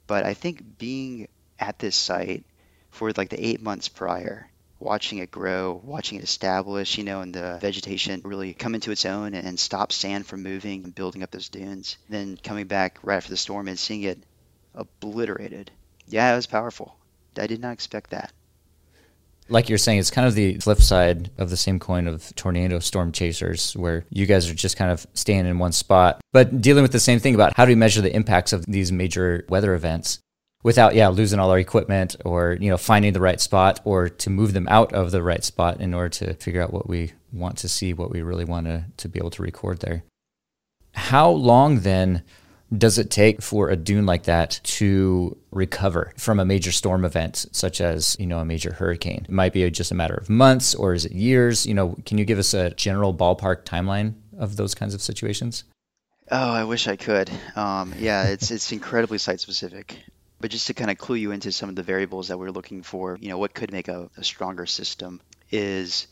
[0.08, 1.28] But I think being
[1.60, 2.46] at this site
[2.91, 7.34] for like the eight months prior, watching it grow, watching it establish, you know, and
[7.36, 11.32] the vegetation really come into its own and stop sand from moving and building up
[11.32, 14.26] those dunes, then coming back right after the storm and seeing it
[14.76, 15.72] obliterated.
[16.08, 16.98] Yeah, it was powerful.
[17.38, 18.35] I did not expect that.
[19.49, 22.79] Like you're saying, it's kind of the flip side of the same coin of tornado
[22.79, 26.81] storm chasers, where you guys are just kind of staying in one spot, but dealing
[26.81, 29.75] with the same thing about how do we measure the impacts of these major weather
[29.75, 30.19] events
[30.63, 34.31] without, yeah, losing all our equipment or, you know, finding the right spot or to
[34.31, 37.58] move them out of the right spot in order to figure out what we want
[37.58, 40.03] to see, what we really want to, to be able to record there.
[40.93, 42.23] How long then
[42.75, 47.45] does it take for a dune like that to recover from a major storm event
[47.51, 49.25] such as you know a major hurricane?
[49.25, 51.65] It might be just a matter of months or is it years?
[51.65, 55.63] You know can you give us a general ballpark timeline of those kinds of situations?
[56.32, 57.30] Oh i wish i could.
[57.56, 59.97] Um, yeah it's it's incredibly site specific
[60.39, 62.84] but just to kind of clue you into some of the variables that we're looking
[62.84, 66.08] for you know what could make a, a stronger system is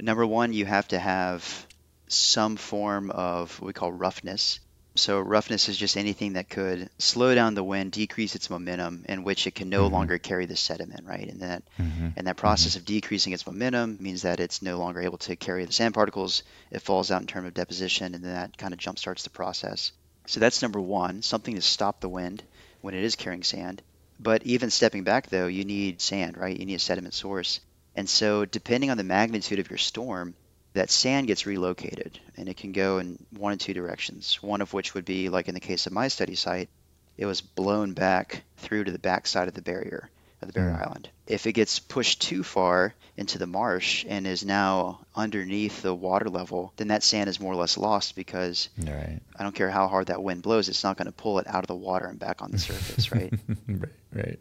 [0.00, 1.66] number one you have to have
[2.08, 4.60] some form of what we call roughness
[4.96, 9.24] so roughness is just anything that could slow down the wind, decrease its momentum, in
[9.24, 9.94] which it can no mm-hmm.
[9.94, 11.28] longer carry the sediment, right?
[11.28, 12.08] And that mm-hmm.
[12.16, 12.80] and that process mm-hmm.
[12.80, 16.44] of decreasing its momentum means that it's no longer able to carry the sand particles.
[16.70, 19.30] It falls out in terms of deposition, and then that kind of jump starts the
[19.30, 19.92] process.
[20.26, 22.42] So that's number one, something to stop the wind
[22.80, 23.82] when it is carrying sand.
[24.20, 26.56] But even stepping back though, you need sand, right?
[26.56, 27.60] You need a sediment source.
[27.96, 30.34] And so depending on the magnitude of your storm,
[30.74, 34.42] that sand gets relocated and it can go in one of two directions.
[34.42, 36.68] One of which would be, like in the case of my study site,
[37.16, 40.10] it was blown back through to the back side of the barrier
[40.42, 40.86] of the barrier mm.
[40.86, 41.08] island.
[41.28, 46.28] If it gets pushed too far into the marsh and is now underneath the water
[46.28, 49.20] level, then that sand is more or less lost because right.
[49.38, 51.62] I don't care how hard that wind blows, it's not going to pull it out
[51.62, 53.32] of the water and back on the surface, right?
[53.68, 54.38] right, right.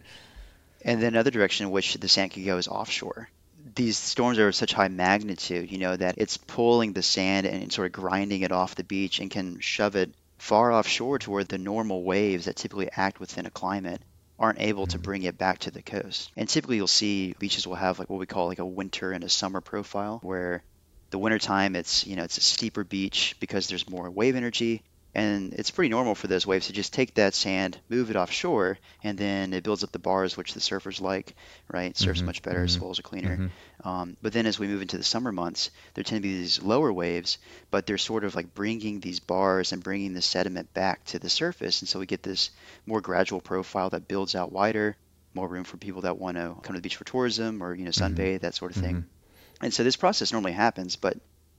[0.83, 3.29] And then another direction in which the sand could go is offshore
[3.75, 7.71] these storms are of such high magnitude, you know, that it's pulling the sand and
[7.71, 11.43] sort of grinding it off the beach and can shove it far offshore to where
[11.43, 14.01] the normal waves that typically act within a climate
[14.37, 15.03] aren't able to mm-hmm.
[15.03, 16.31] bring it back to the coast.
[16.35, 19.23] And typically you'll see beaches will have like what we call like a winter and
[19.23, 20.63] a summer profile where
[21.11, 24.81] the wintertime it's you know it's a steeper beach because there's more wave energy
[25.15, 28.79] and it's pretty normal for those waves to just take that sand, move it offshore,
[29.03, 31.35] and then it builds up the bars, which the surfers like,
[31.71, 31.95] right?
[31.95, 32.27] Surfs mm-hmm.
[32.27, 32.79] much better, mm-hmm.
[32.79, 33.37] swells are cleaner.
[33.37, 33.87] Mm-hmm.
[33.87, 36.63] Um, but then as we move into the summer months, there tend to be these
[36.63, 37.37] lower waves,
[37.69, 41.29] but they're sort of like bringing these bars and bringing the sediment back to the
[41.29, 41.81] surface.
[41.81, 42.49] And so we get this
[42.87, 44.95] more gradual profile that builds out wider,
[45.35, 47.85] more room for people that want to come to the beach for tourism or, you
[47.85, 48.15] know, mm-hmm.
[48.15, 48.95] sunbathe, that sort of thing.
[48.95, 49.65] Mm-hmm.
[49.65, 51.17] And so this process normally happens, but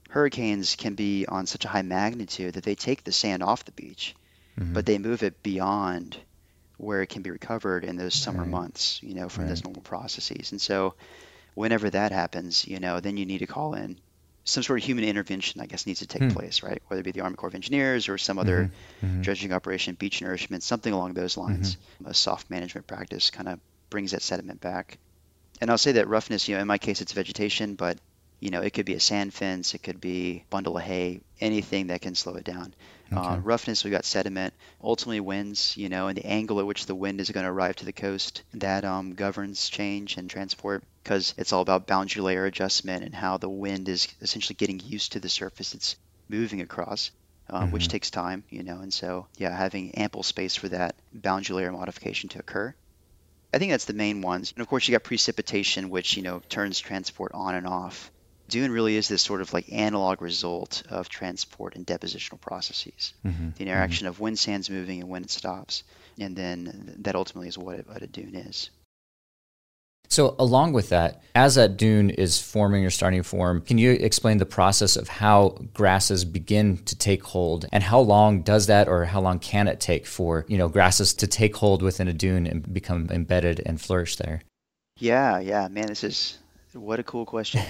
[0.09, 3.71] hurricanes can be on such a high magnitude that they take the sand off the
[3.71, 4.15] beach,
[4.59, 4.73] mm-hmm.
[4.73, 6.17] but they move it beyond
[6.77, 8.49] where it can be recovered in those summer right.
[8.49, 9.49] months, you know, from right.
[9.49, 10.51] those normal processes.
[10.51, 10.95] And so
[11.53, 13.97] whenever that happens, you know, then you need to call in
[14.43, 16.29] some sort of human intervention, I guess, needs to take hmm.
[16.29, 16.81] place, right?
[16.87, 19.05] Whether it be the Army Corps of Engineers or some other mm-hmm.
[19.05, 19.21] mm-hmm.
[19.21, 21.75] dredging operation, beach nourishment, something along those lines.
[21.75, 22.11] Mm-hmm.
[22.11, 24.99] A soft management practice kind of brings that sediment back.
[25.61, 27.97] And I'll say that roughness, you know, in my case, it's vegetation, but
[28.39, 31.87] you know, it could be a sand fence, it could be bundle of hay, anything
[31.87, 32.73] that can slow it down.
[33.11, 33.29] Uh, okay.
[33.29, 34.53] Uh, roughness, we've got sediment.
[34.83, 37.75] Ultimately, winds, you know, and the angle at which the wind is going to arrive
[37.77, 42.45] to the coast, that um, governs change and transport because it's all about boundary layer
[42.45, 45.95] adjustment and how the wind is essentially getting used to the surface it's
[46.29, 47.11] moving across.
[47.47, 47.73] Uh, mm-hmm.
[47.73, 51.71] Which takes time, you know, and so yeah, having ample space for that boundary layer
[51.71, 52.73] modification to occur.
[53.53, 54.51] I think that's the main ones.
[54.51, 58.11] And of course, you got precipitation, which you know turns transport on and off.
[58.47, 63.13] Dune really is this sort of like analog result of transport and depositional processes.
[63.25, 63.49] Mm-hmm.
[63.57, 64.11] The interaction mm-hmm.
[64.11, 65.83] of when sand's moving and when it stops.
[66.19, 68.69] And then that ultimately is what, what a dune is.
[70.07, 73.91] So, along with that, as that dune is forming or starting to form, can you
[73.91, 78.87] explain the process of how grasses begin to take hold, and how long does that,
[78.87, 82.13] or how long can it take for you know grasses to take hold within a
[82.13, 84.41] dune and become embedded and flourish there?
[84.97, 86.37] Yeah, yeah, man, this is
[86.75, 87.61] what a cool question.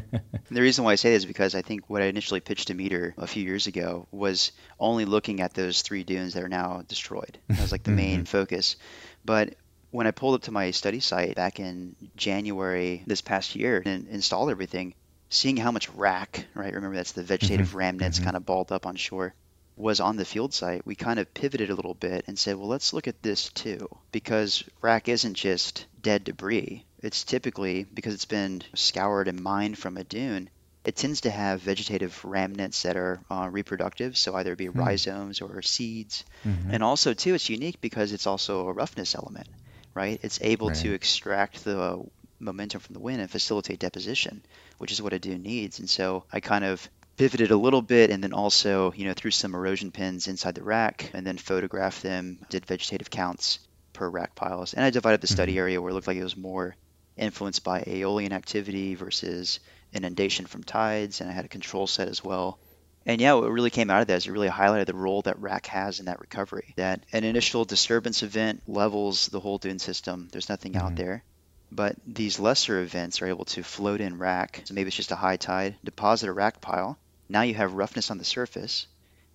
[0.50, 2.74] the reason why I say this is because I think what I initially pitched to
[2.74, 6.82] Meter a few years ago was only looking at those three dunes that are now
[6.88, 7.38] destroyed.
[7.48, 8.24] That was like the main mm-hmm.
[8.24, 8.76] focus.
[9.24, 9.54] But
[9.90, 14.08] when I pulled up to my study site back in January this past year and
[14.08, 14.94] installed everything,
[15.28, 16.72] seeing how much wrack, right?
[16.74, 17.78] Remember that's the vegetative mm-hmm.
[17.78, 18.24] remnants mm-hmm.
[18.24, 19.34] kind of balled up on shore
[19.76, 22.68] was on the field site, we kind of pivoted a little bit and said, well,
[22.68, 23.88] let's look at this too.
[24.12, 29.96] Because wrack isn't just dead debris, it's typically, because it's been scoured and mined from
[29.96, 30.48] a dune,
[30.84, 34.76] it tends to have vegetative remnants that are uh, reproductive, so either be mm.
[34.76, 36.24] rhizomes or seeds.
[36.44, 36.70] Mm-hmm.
[36.72, 39.48] And also, too, it's unique because it's also a roughness element,
[39.94, 40.20] right?
[40.22, 40.76] It's able right.
[40.78, 42.04] to extract the
[42.38, 44.42] momentum from the wind and facilitate deposition,
[44.78, 45.78] which is what a dune needs.
[45.78, 46.86] And so I kind of
[47.16, 50.62] pivoted a little bit and then also, you know, threw some erosion pins inside the
[50.62, 53.58] wrack and then photographed them, did vegetative counts
[53.92, 54.74] per wrack piles.
[54.74, 55.60] And I divided the study mm-hmm.
[55.60, 56.76] area where it looked like it was more
[57.16, 59.60] influenced by aeolian activity versus
[59.92, 62.58] inundation from tides, and I had a control set as well.
[63.06, 65.38] And yeah, what really came out of that is it really highlighted the role that
[65.38, 66.72] wrack has in that recovery.
[66.76, 70.28] That an initial disturbance event levels the whole dune system.
[70.32, 70.86] There's nothing mm-hmm.
[70.86, 71.22] out there.
[71.70, 74.62] But these lesser events are able to float in wrack.
[74.64, 76.98] So maybe it's just a high tide, deposit a wrack pile.
[77.28, 78.86] Now you have roughness on the surface.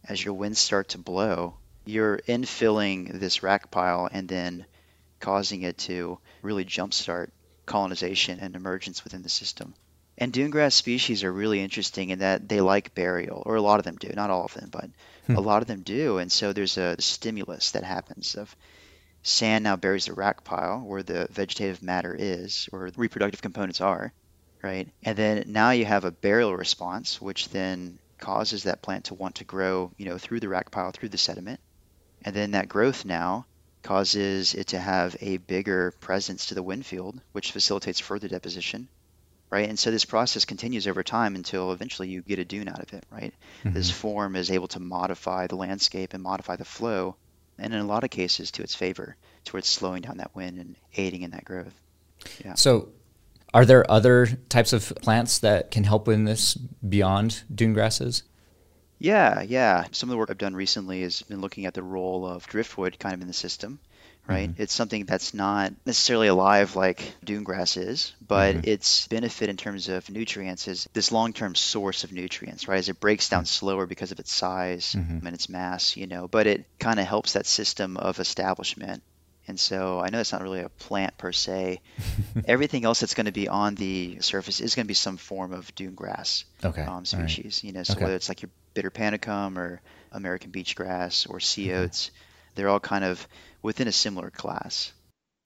[0.04, 4.66] As your winds start to blow, you're infilling this wrack pile and then
[5.20, 7.32] causing it to really jumpstart
[7.66, 9.74] colonization and emergence within the system.
[10.18, 13.80] And dune grass species are really interesting in that they like burial, or a lot
[13.80, 14.90] of them do, not all of them, but
[15.28, 15.36] hmm.
[15.36, 16.18] a lot of them do.
[16.18, 18.54] And so there's a stimulus that happens of
[19.24, 23.82] sand now buries the wrack pile where the vegetative matter is, or the reproductive components
[23.82, 24.12] are,
[24.62, 24.88] right?
[25.04, 29.36] And then now you have a burial response, which then causes that plant to want
[29.36, 31.60] to grow, you know, through the wrack pile, through the sediment.
[32.24, 33.46] And then that growth now
[33.82, 38.90] causes it to have a bigger presence to the wind field, which facilitates further deposition
[39.50, 39.68] right?
[39.68, 42.94] And so this process continues over time until eventually you get a dune out of
[42.94, 43.34] it, right?
[43.64, 43.74] Mm-hmm.
[43.74, 47.16] This form is able to modify the landscape and modify the flow,
[47.58, 50.76] and in a lot of cases to its favor, towards slowing down that wind and
[50.96, 51.74] aiding in that growth.
[52.44, 52.56] Yeah.
[52.56, 52.90] So,
[53.54, 58.24] are there other types of plants that can help in this beyond dune grasses?
[59.00, 59.86] Yeah, yeah.
[59.92, 63.00] Some of the work I've done recently has been looking at the role of driftwood
[63.00, 63.80] kind of in the system
[64.30, 64.50] right?
[64.50, 64.62] Mm-hmm.
[64.62, 68.70] It's something that's not necessarily alive like dune grass is, but mm-hmm.
[68.70, 72.78] its benefit in terms of nutrients is this long-term source of nutrients, right?
[72.78, 73.48] As it breaks down mm-hmm.
[73.48, 75.26] slower because of its size mm-hmm.
[75.26, 79.02] and its mass, you know, but it kind of helps that system of establishment.
[79.50, 81.82] And so I know it's not really a plant per se.
[82.46, 85.54] Everything else that's going to be on the surface is going to be some form
[85.54, 86.84] of dune grass okay.
[86.84, 87.62] um, species.
[87.64, 87.68] Right.
[87.68, 88.04] You know, so okay.
[88.04, 89.82] whether it's like your bitter panicum or
[90.12, 91.82] American beach grass or sea mm-hmm.
[91.82, 92.12] oats,
[92.54, 93.28] they're all kind of
[93.64, 94.94] within a similar class.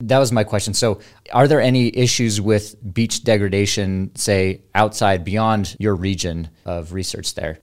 [0.01, 0.74] That was my question.
[0.74, 0.99] So,
[1.32, 7.60] are there any issues with beach degradation, say, outside beyond your region of research there?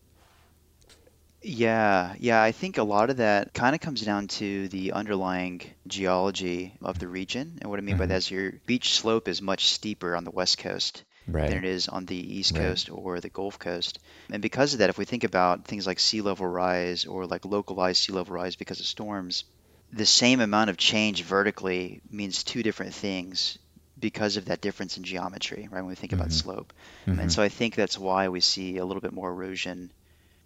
[1.42, 5.62] Yeah, yeah, I think a lot of that kind of comes down to the underlying
[5.86, 7.58] geology of the region.
[7.60, 8.00] And what I mean mm-hmm.
[8.00, 11.48] by that is your beach slope is much steeper on the west coast right.
[11.48, 12.62] than it is on the east right.
[12.62, 14.00] coast or the Gulf Coast.
[14.30, 17.44] And because of that, if we think about things like sea level rise or like
[17.44, 19.44] localized sea level rise because of storms,
[19.92, 23.58] the same amount of change vertically means two different things
[23.98, 25.80] because of that difference in geometry, right?
[25.80, 26.22] When we think mm-hmm.
[26.22, 26.72] about slope.
[27.06, 27.20] Mm-hmm.
[27.20, 29.90] And so I think that's why we see a little bit more erosion,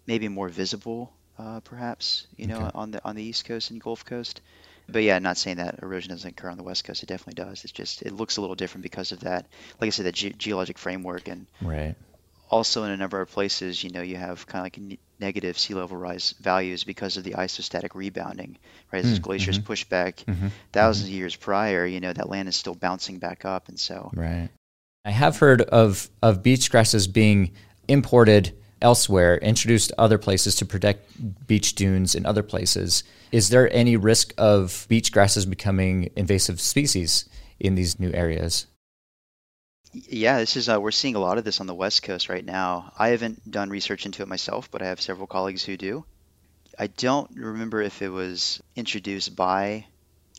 [0.07, 2.71] maybe more visible, uh, perhaps, you know, okay.
[2.75, 4.41] on the on the East Coast and Gulf Coast.
[4.87, 7.01] But yeah, not saying that erosion doesn't occur on the West Coast.
[7.01, 7.63] It definitely does.
[7.63, 9.47] It's just it looks a little different because of that,
[9.81, 11.95] like I said, that ge- geologic framework and right
[12.49, 15.73] also in a number of places, you know, you have kind of like negative sea
[15.73, 18.57] level rise values because of the isostatic rebounding,
[18.91, 19.03] right?
[19.03, 19.67] As mm, glaciers mm-hmm.
[19.67, 21.03] push back 1000s mm-hmm.
[21.03, 24.49] of years prior, you know, that land is still bouncing back up, and so right.
[25.03, 27.51] I have heard of of beach grasses being
[27.87, 33.03] imported elsewhere, introduced other places to protect beach dunes in other places.
[33.31, 37.27] Is there any risk of beach grasses becoming invasive species
[37.59, 38.67] in these new areas?
[39.93, 42.43] Yeah, this is uh, we're seeing a lot of this on the West Coast right
[42.43, 42.91] now.
[42.99, 46.03] I haven't done research into it myself, but I have several colleagues who do.
[46.77, 49.85] I don't remember if it was introduced by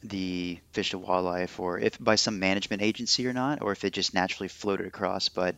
[0.03, 3.95] the Fish and Wildlife or if by some management agency or not, or if it
[3.95, 5.31] just naturally floated across.
[5.31, 5.57] But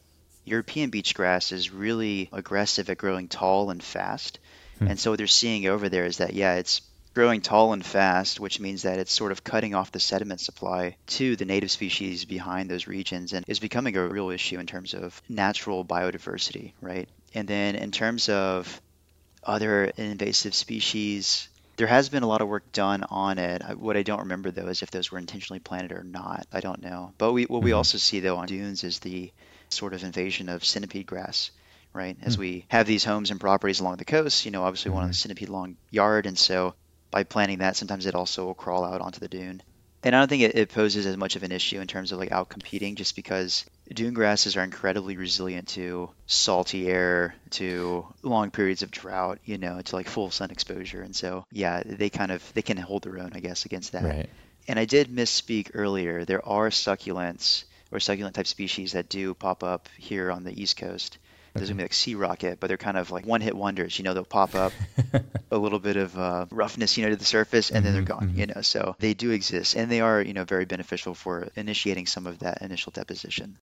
[0.48, 4.38] European beach grass is really aggressive at growing tall and fast.
[4.78, 4.88] Hmm.
[4.88, 6.82] And so what they're seeing over there is that, yeah, it's
[7.14, 10.96] growing tall and fast, which means that it's sort of cutting off the sediment supply
[11.06, 14.94] to the native species behind those regions and is becoming a real issue in terms
[14.94, 17.08] of natural biodiversity, right?
[17.34, 18.80] And then in terms of
[19.42, 23.62] other invasive species, there has been a lot of work done on it.
[23.78, 26.46] What I don't remember though is if those were intentionally planted or not.
[26.52, 27.12] I don't know.
[27.18, 27.78] But we, what we mm-hmm.
[27.78, 29.32] also see though on dunes is the
[29.72, 31.50] sort of invasion of centipede grass
[31.94, 32.16] right?
[32.22, 32.40] As mm.
[32.40, 34.96] we have these homes and properties along the coast, you know, obviously mm-hmm.
[34.96, 36.74] one on the centipede long yard, and so
[37.10, 39.62] by planting that, sometimes it also will crawl out onto the dune.
[40.04, 42.18] And I don't think it, it poses as much of an issue in terms of
[42.18, 48.52] like out competing, just because dune grasses are incredibly resilient to salty air, to long
[48.52, 51.02] periods of drought, you know, to like full sun exposure.
[51.02, 54.04] And so, yeah, they kind of they can hold their own, I guess, against that.
[54.04, 54.30] Right.
[54.68, 56.24] And I did misspeak earlier.
[56.24, 60.76] There are succulents or succulent type species that do pop up here on the East
[60.76, 61.18] Coast.
[61.54, 63.98] There's gonna be like sea rocket, but they're kind of like one hit wonders.
[63.98, 64.72] You know, they'll pop up
[65.50, 68.12] a little bit of uh, roughness, you know, to the surface, and then they're mm-hmm,
[68.12, 68.28] gone.
[68.28, 68.38] Mm-hmm.
[68.38, 72.06] You know, so they do exist, and they are, you know, very beneficial for initiating
[72.06, 73.58] some of that initial deposition.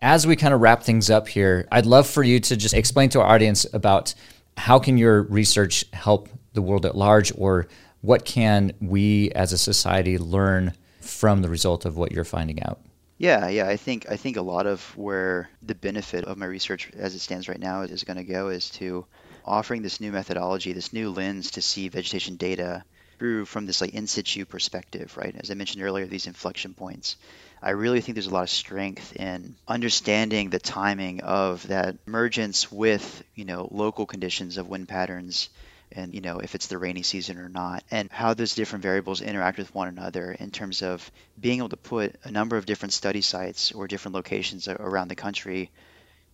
[0.00, 3.08] As we kind of wrap things up here, I'd love for you to just explain
[3.10, 4.14] to our audience about
[4.56, 7.68] how can your research help the world at large, or
[8.00, 12.80] what can we as a society learn from the result of what you're finding out?
[13.18, 13.66] Yeah, yeah.
[13.68, 17.18] I think I think a lot of where the benefit of my research as it
[17.18, 19.04] stands right now is going to go is to
[19.44, 22.84] offering this new methodology, this new lens to see vegetation data
[23.18, 25.34] through from this like in situ perspective, right?
[25.36, 27.16] As I mentioned earlier, these inflection points.
[27.60, 32.70] I really think there's a lot of strength in understanding the timing of that emergence
[32.70, 35.48] with, you know, local conditions of wind patterns
[35.92, 39.20] and you know if it's the rainy season or not and how those different variables
[39.22, 41.10] interact with one another in terms of
[41.40, 45.14] being able to put a number of different study sites or different locations around the
[45.14, 45.70] country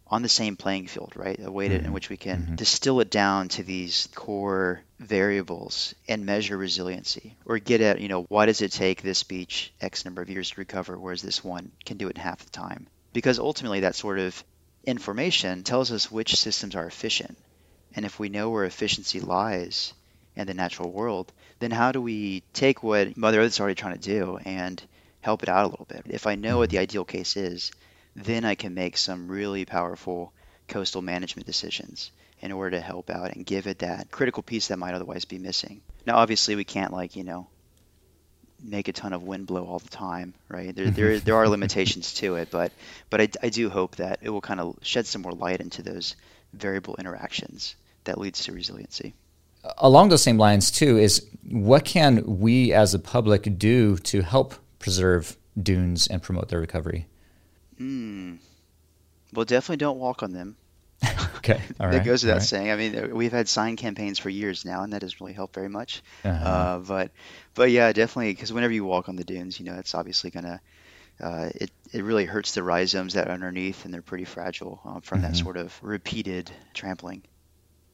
[0.06, 1.40] on the same playing field, right?
[1.42, 1.86] A way to, Mm-hmm.
[1.86, 2.56] in which we can Mhm.
[2.56, 8.26] distill it down to these core variables and measure resiliency or get at, you know,
[8.28, 11.72] why does it take this beach X number of years to recover, whereas this one
[11.86, 12.86] can do it in half the time?
[13.14, 14.44] Because ultimately, that sort of
[14.86, 17.38] information tells us which systems are efficient.
[17.96, 19.94] And if we know where efficiency lies
[20.34, 24.00] in the natural world, then how do we take what Mother Earth's already trying to
[24.00, 24.82] do and
[25.20, 26.02] help it out a little bit?
[26.06, 27.70] If I know what the ideal case is,
[28.16, 30.32] then I can make some really powerful
[30.66, 34.78] coastal management decisions in order to help out and give it that critical piece that
[34.78, 35.80] might otherwise be missing.
[36.06, 37.46] Now, obviously, we can't like you know
[38.62, 40.74] make a ton of wind blow all the time, right?
[40.74, 41.24] There, there, mm-hmm.
[41.24, 42.72] there are limitations to it, but
[43.08, 45.82] but I, I do hope that it will kind of shed some more light into
[45.82, 46.16] those
[46.52, 49.14] variable interactions that leads to resiliency.
[49.78, 54.54] Along those same lines, too, is what can we as a public do to help
[54.78, 57.06] preserve dunes and promote their recovery?
[57.78, 58.34] Hmm.
[59.32, 60.56] Well, definitely don't walk on them.
[61.38, 62.42] Okay, all that goes without right.
[62.42, 62.70] saying.
[62.70, 65.68] I mean, we've had sign campaigns for years now, and that doesn't really help very
[65.68, 66.02] much.
[66.24, 66.48] Uh-huh.
[66.48, 67.10] Uh, but,
[67.54, 70.60] but yeah, definitely, because whenever you walk on the dunes, you know, it's obviously gonna,
[71.22, 75.02] uh, it it really hurts the rhizomes that are underneath, and they're pretty fragile um,
[75.02, 75.42] from that Mhm.
[75.42, 77.22] sort of repeated trampling.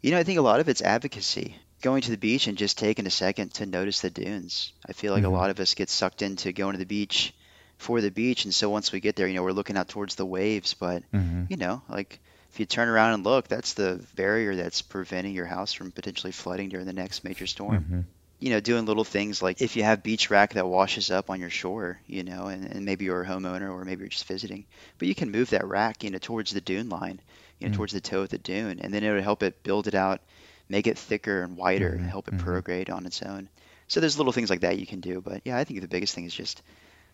[0.00, 1.56] You know, I think a lot of it's advocacy.
[1.82, 4.72] Going to the beach and just taking a second to notice the dunes.
[4.86, 5.28] I feel like Mhm.
[5.28, 7.34] a lot of us get sucked into going to the beach
[7.78, 10.14] for the beach, and so once we get there, you know, we're looking out towards
[10.14, 11.46] the waves, but Mhm.
[11.50, 12.20] you know, like
[12.52, 16.32] if you turn around and look, that's the barrier that's preventing your house from potentially
[16.32, 17.86] flooding during the next major storm.
[17.88, 18.04] Mhm.
[18.38, 21.40] You know, doing little things like if you have beach wrack that washes up on
[21.40, 24.64] your shore, you know, and, and maybe you're a homeowner or maybe you're just visiting,
[24.98, 27.20] but you can move that wrack, you know, towards the dune line,
[27.60, 27.76] you know, Mm.
[27.76, 30.20] towards the toe of the dune, and then it would help it build it out,
[30.68, 32.44] make it thicker and wider, and Mhm, help it mhm.
[32.44, 33.48] prograde on its own.
[33.88, 36.14] So there's little things like that you can do, but yeah, I think the biggest
[36.14, 36.62] thing is just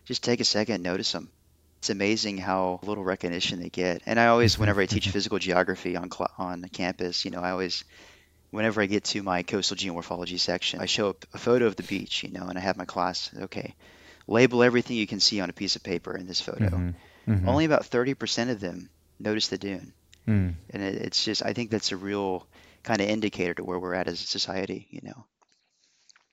[0.05, 1.29] just take a second, notice them.
[1.81, 4.01] It's amazing how little recognition they get.
[4.05, 7.51] And I always, whenever I teach physical geography on cl- on campus, you know, I
[7.51, 7.83] always,
[8.51, 11.83] whenever I get to my coastal geomorphology section, I show up a photo of the
[11.83, 13.75] beach, you know, and I have my class, okay,
[14.27, 16.69] label everything you can see on a piece of paper in this photo.
[16.69, 16.95] Mhm.
[17.27, 17.47] Mhm.
[17.47, 18.89] Only about 30% of them
[19.19, 19.93] notice the dune.
[20.27, 20.55] Mm.
[20.69, 22.47] And it, it's just, I think that's a real
[22.83, 25.25] kind of indicator to where we're at as a society, you know.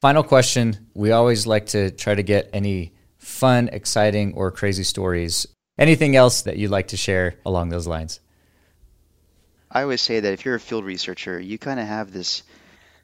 [0.00, 0.88] Final question.
[0.94, 5.46] We always like to try to get any fun, exciting, or crazy stories.
[5.78, 8.20] Anything else that you'd like to share along those lines?
[9.70, 12.42] I always say that if you're a field researcher, you kind of have this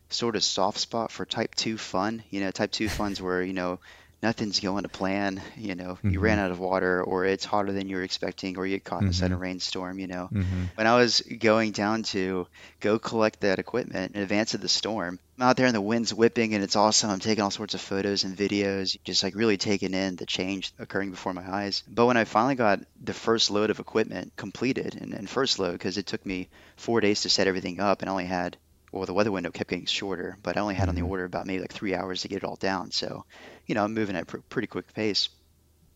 [0.09, 2.23] sort of soft spot for type 2 fun.
[2.31, 3.81] You know, type 2 fun's where, you know,
[4.23, 7.89] nothing's going to plan, you know, you ran out of water or it's hotter than
[7.89, 10.29] you were expecting or you get caught in a sudden rainstorm, you know.
[10.33, 10.69] Mhm.
[10.75, 12.47] When I was going down to
[12.81, 16.13] go collect that equipment in advance of the storm, I'm out there and the wind's
[16.13, 17.09] whipping and it's awesome.
[17.11, 20.73] I'm taking all sorts of photos and videos, just like really taking in the change
[20.79, 21.83] occurring before my eyes.
[21.89, 25.73] But when I finally got the first load of equipment completed and, and first load,
[25.73, 28.59] because it took me four days to set everything up and I only had,
[28.93, 31.11] well, the weather window kept getting shorter, but I only had on the mm-hmm.
[31.11, 32.91] order about maybe like three hours to get it all down.
[32.91, 33.25] So,
[33.67, 35.29] you know, I'm moving at a pr- pretty quick pace.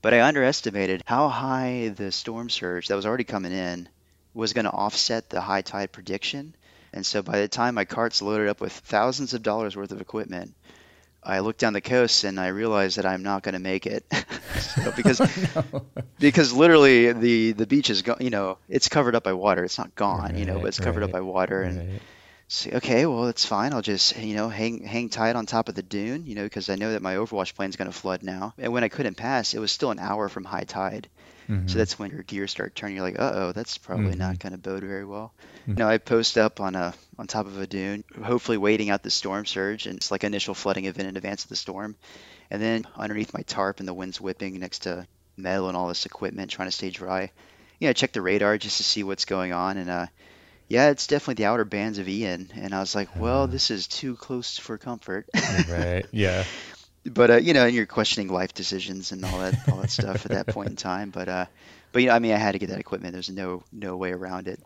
[0.01, 3.89] But I underestimated how high the storm surge that was already coming in
[4.35, 6.55] was going to offset the high tide prediction.
[6.93, 10.01] And so by the time my cart's loaded up with thousands of dollars worth of
[10.01, 10.55] equipment,
[11.23, 14.05] I look down the coast and I realize that I'm not going to make it.
[14.59, 15.21] so because
[16.19, 19.65] because literally the the beach is go- you know it's covered up by water.
[19.65, 22.03] It's not gone, you know, but it's covered up by water and Right.
[22.55, 23.73] So, okay, well, it's fine.
[23.73, 26.71] I'll just, you know, hang hang tight on top of the dune, you know, because
[26.71, 28.55] I know that my overwash plain's going to flood now.
[28.59, 31.09] And when I couldn't pass, it was still an hour from high tide.
[31.49, 31.69] Mhm.
[31.69, 32.95] So that's when your gears start turning.
[32.97, 34.19] You're like, uh-oh, that's probably Mhm.
[34.19, 35.35] not going to bode very well.
[35.67, 35.69] Mhm.
[35.69, 39.03] You know, I post up on a on top of a dune, hopefully waiting out
[39.03, 41.97] the storm surge, and it's like initial flooding event in advance of the storm.
[42.51, 46.07] And then underneath my tarp and the wind's whipping next to metal and all this
[46.07, 47.33] equipment, trying to stay dry.
[47.81, 50.07] You know, I check the radar just to see what's going on, and uh,
[50.69, 52.51] yeah, it's definitely the outer bands of Ian.
[52.55, 55.29] And I was like, well, this is too close for comfort.
[55.69, 56.07] right.
[56.13, 56.45] Yeah.
[57.05, 60.25] but uh, you know, and you're questioning life decisions and all that all that stuff
[60.25, 61.11] at that point in time.
[61.11, 61.47] But uh,
[61.93, 63.13] but you know, I mean, I had to get that equipment.
[63.13, 64.61] There's no no way around it.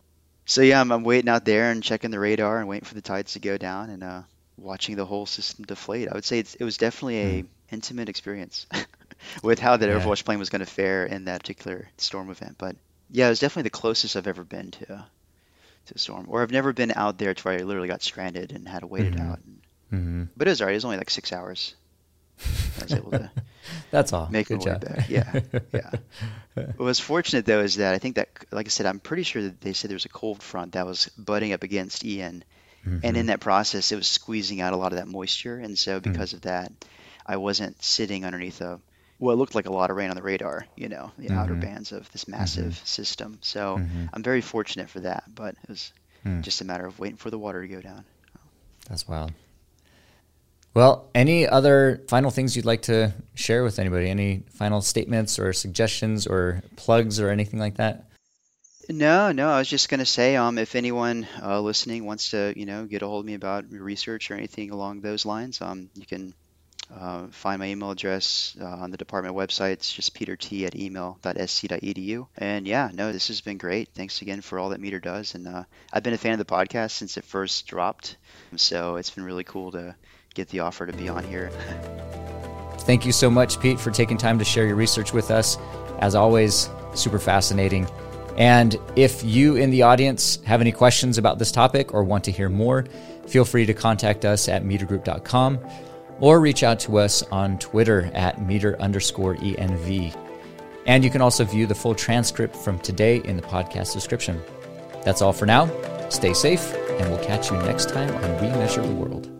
[0.45, 3.01] So yeah, I'm, I'm waiting out there and checking the radar and waiting for the
[3.01, 4.21] tides to go down and uh,
[4.57, 6.09] watching the whole system deflate.
[6.09, 8.65] I would say it's, it was definitely a intimate experience
[9.43, 9.99] with how that Yeah.
[9.99, 12.55] Overwash plain was going to fare in that particular storm event.
[12.57, 12.77] But
[13.11, 15.05] yeah, it was definitely the closest I've ever been to
[15.89, 18.51] to a storm, or I've never been out there to where I literally got stranded
[18.51, 19.13] and had to wait Mhm.
[19.13, 19.39] it out.
[19.89, 20.73] hmm But it was alright.
[20.73, 21.75] It was only like six hours.
[22.79, 23.31] I was able to
[23.91, 24.29] That's all.
[24.31, 25.09] make Good my way back.
[25.09, 25.39] Yeah,
[25.73, 25.91] yeah.
[26.55, 29.41] What was fortunate though is that I think that, like I said, I'm pretty sure
[29.43, 32.43] that they said there was a cold front that was butting up against Ian,
[32.85, 32.99] Mm-hmm.
[33.03, 35.57] And in that process, it was squeezing out a lot of that moisture.
[35.57, 36.11] And so, mm-hmm.
[36.11, 36.37] because mm-hmm.
[36.37, 36.71] of that,
[37.25, 38.79] I wasn't sitting underneath a
[39.19, 41.37] what looked like a lot of rain on the radar, you know, the mm-hmm.
[41.37, 42.85] outer bands of this massive mm-hmm.
[42.85, 43.37] system.
[43.41, 44.05] So mm-hmm.
[44.13, 45.91] I'm very fortunate for that, but it was
[46.25, 46.41] mm.
[46.41, 48.05] just a matter of waiting for the water to go down.
[48.87, 49.33] That's wild.
[50.73, 54.09] Well, any other final things you'd like to share with anybody?
[54.09, 58.05] Any final statements or suggestions or plugs or anything like that?
[58.87, 59.49] No, no.
[59.49, 62.85] I was just going to say, um, if anyone uh, listening wants to, you know,
[62.85, 66.33] get a hold of me about research or anything along those lines, um, you can
[66.95, 69.73] uh, find my email address uh, on the department website.
[69.73, 72.27] It's just petert at email.sc.edu.
[72.37, 73.89] And yeah, no, this has been great.
[73.93, 75.35] Thanks again for all that Meter does.
[75.35, 75.63] And uh,
[75.93, 78.17] I've been a fan of the podcast since it first dropped.
[78.55, 79.95] So it's been really cool to
[80.33, 81.49] get the offer to be on here.
[82.79, 85.57] Thank you so much, Pete, for taking time to share your research with us.
[85.99, 87.87] As always, super fascinating.
[88.37, 92.31] And if you in the audience have any questions about this topic or want to
[92.31, 92.85] hear more,
[93.27, 95.59] feel free to contact us at metergroup.com
[96.19, 100.15] or reach out to us on Twitter at meter underscore ENV.
[100.85, 104.41] And you can also view the full transcript from today in the podcast description.
[105.03, 105.69] That's all for now.
[106.09, 109.38] Stay safe, and we'll catch you next time on We Measure the World.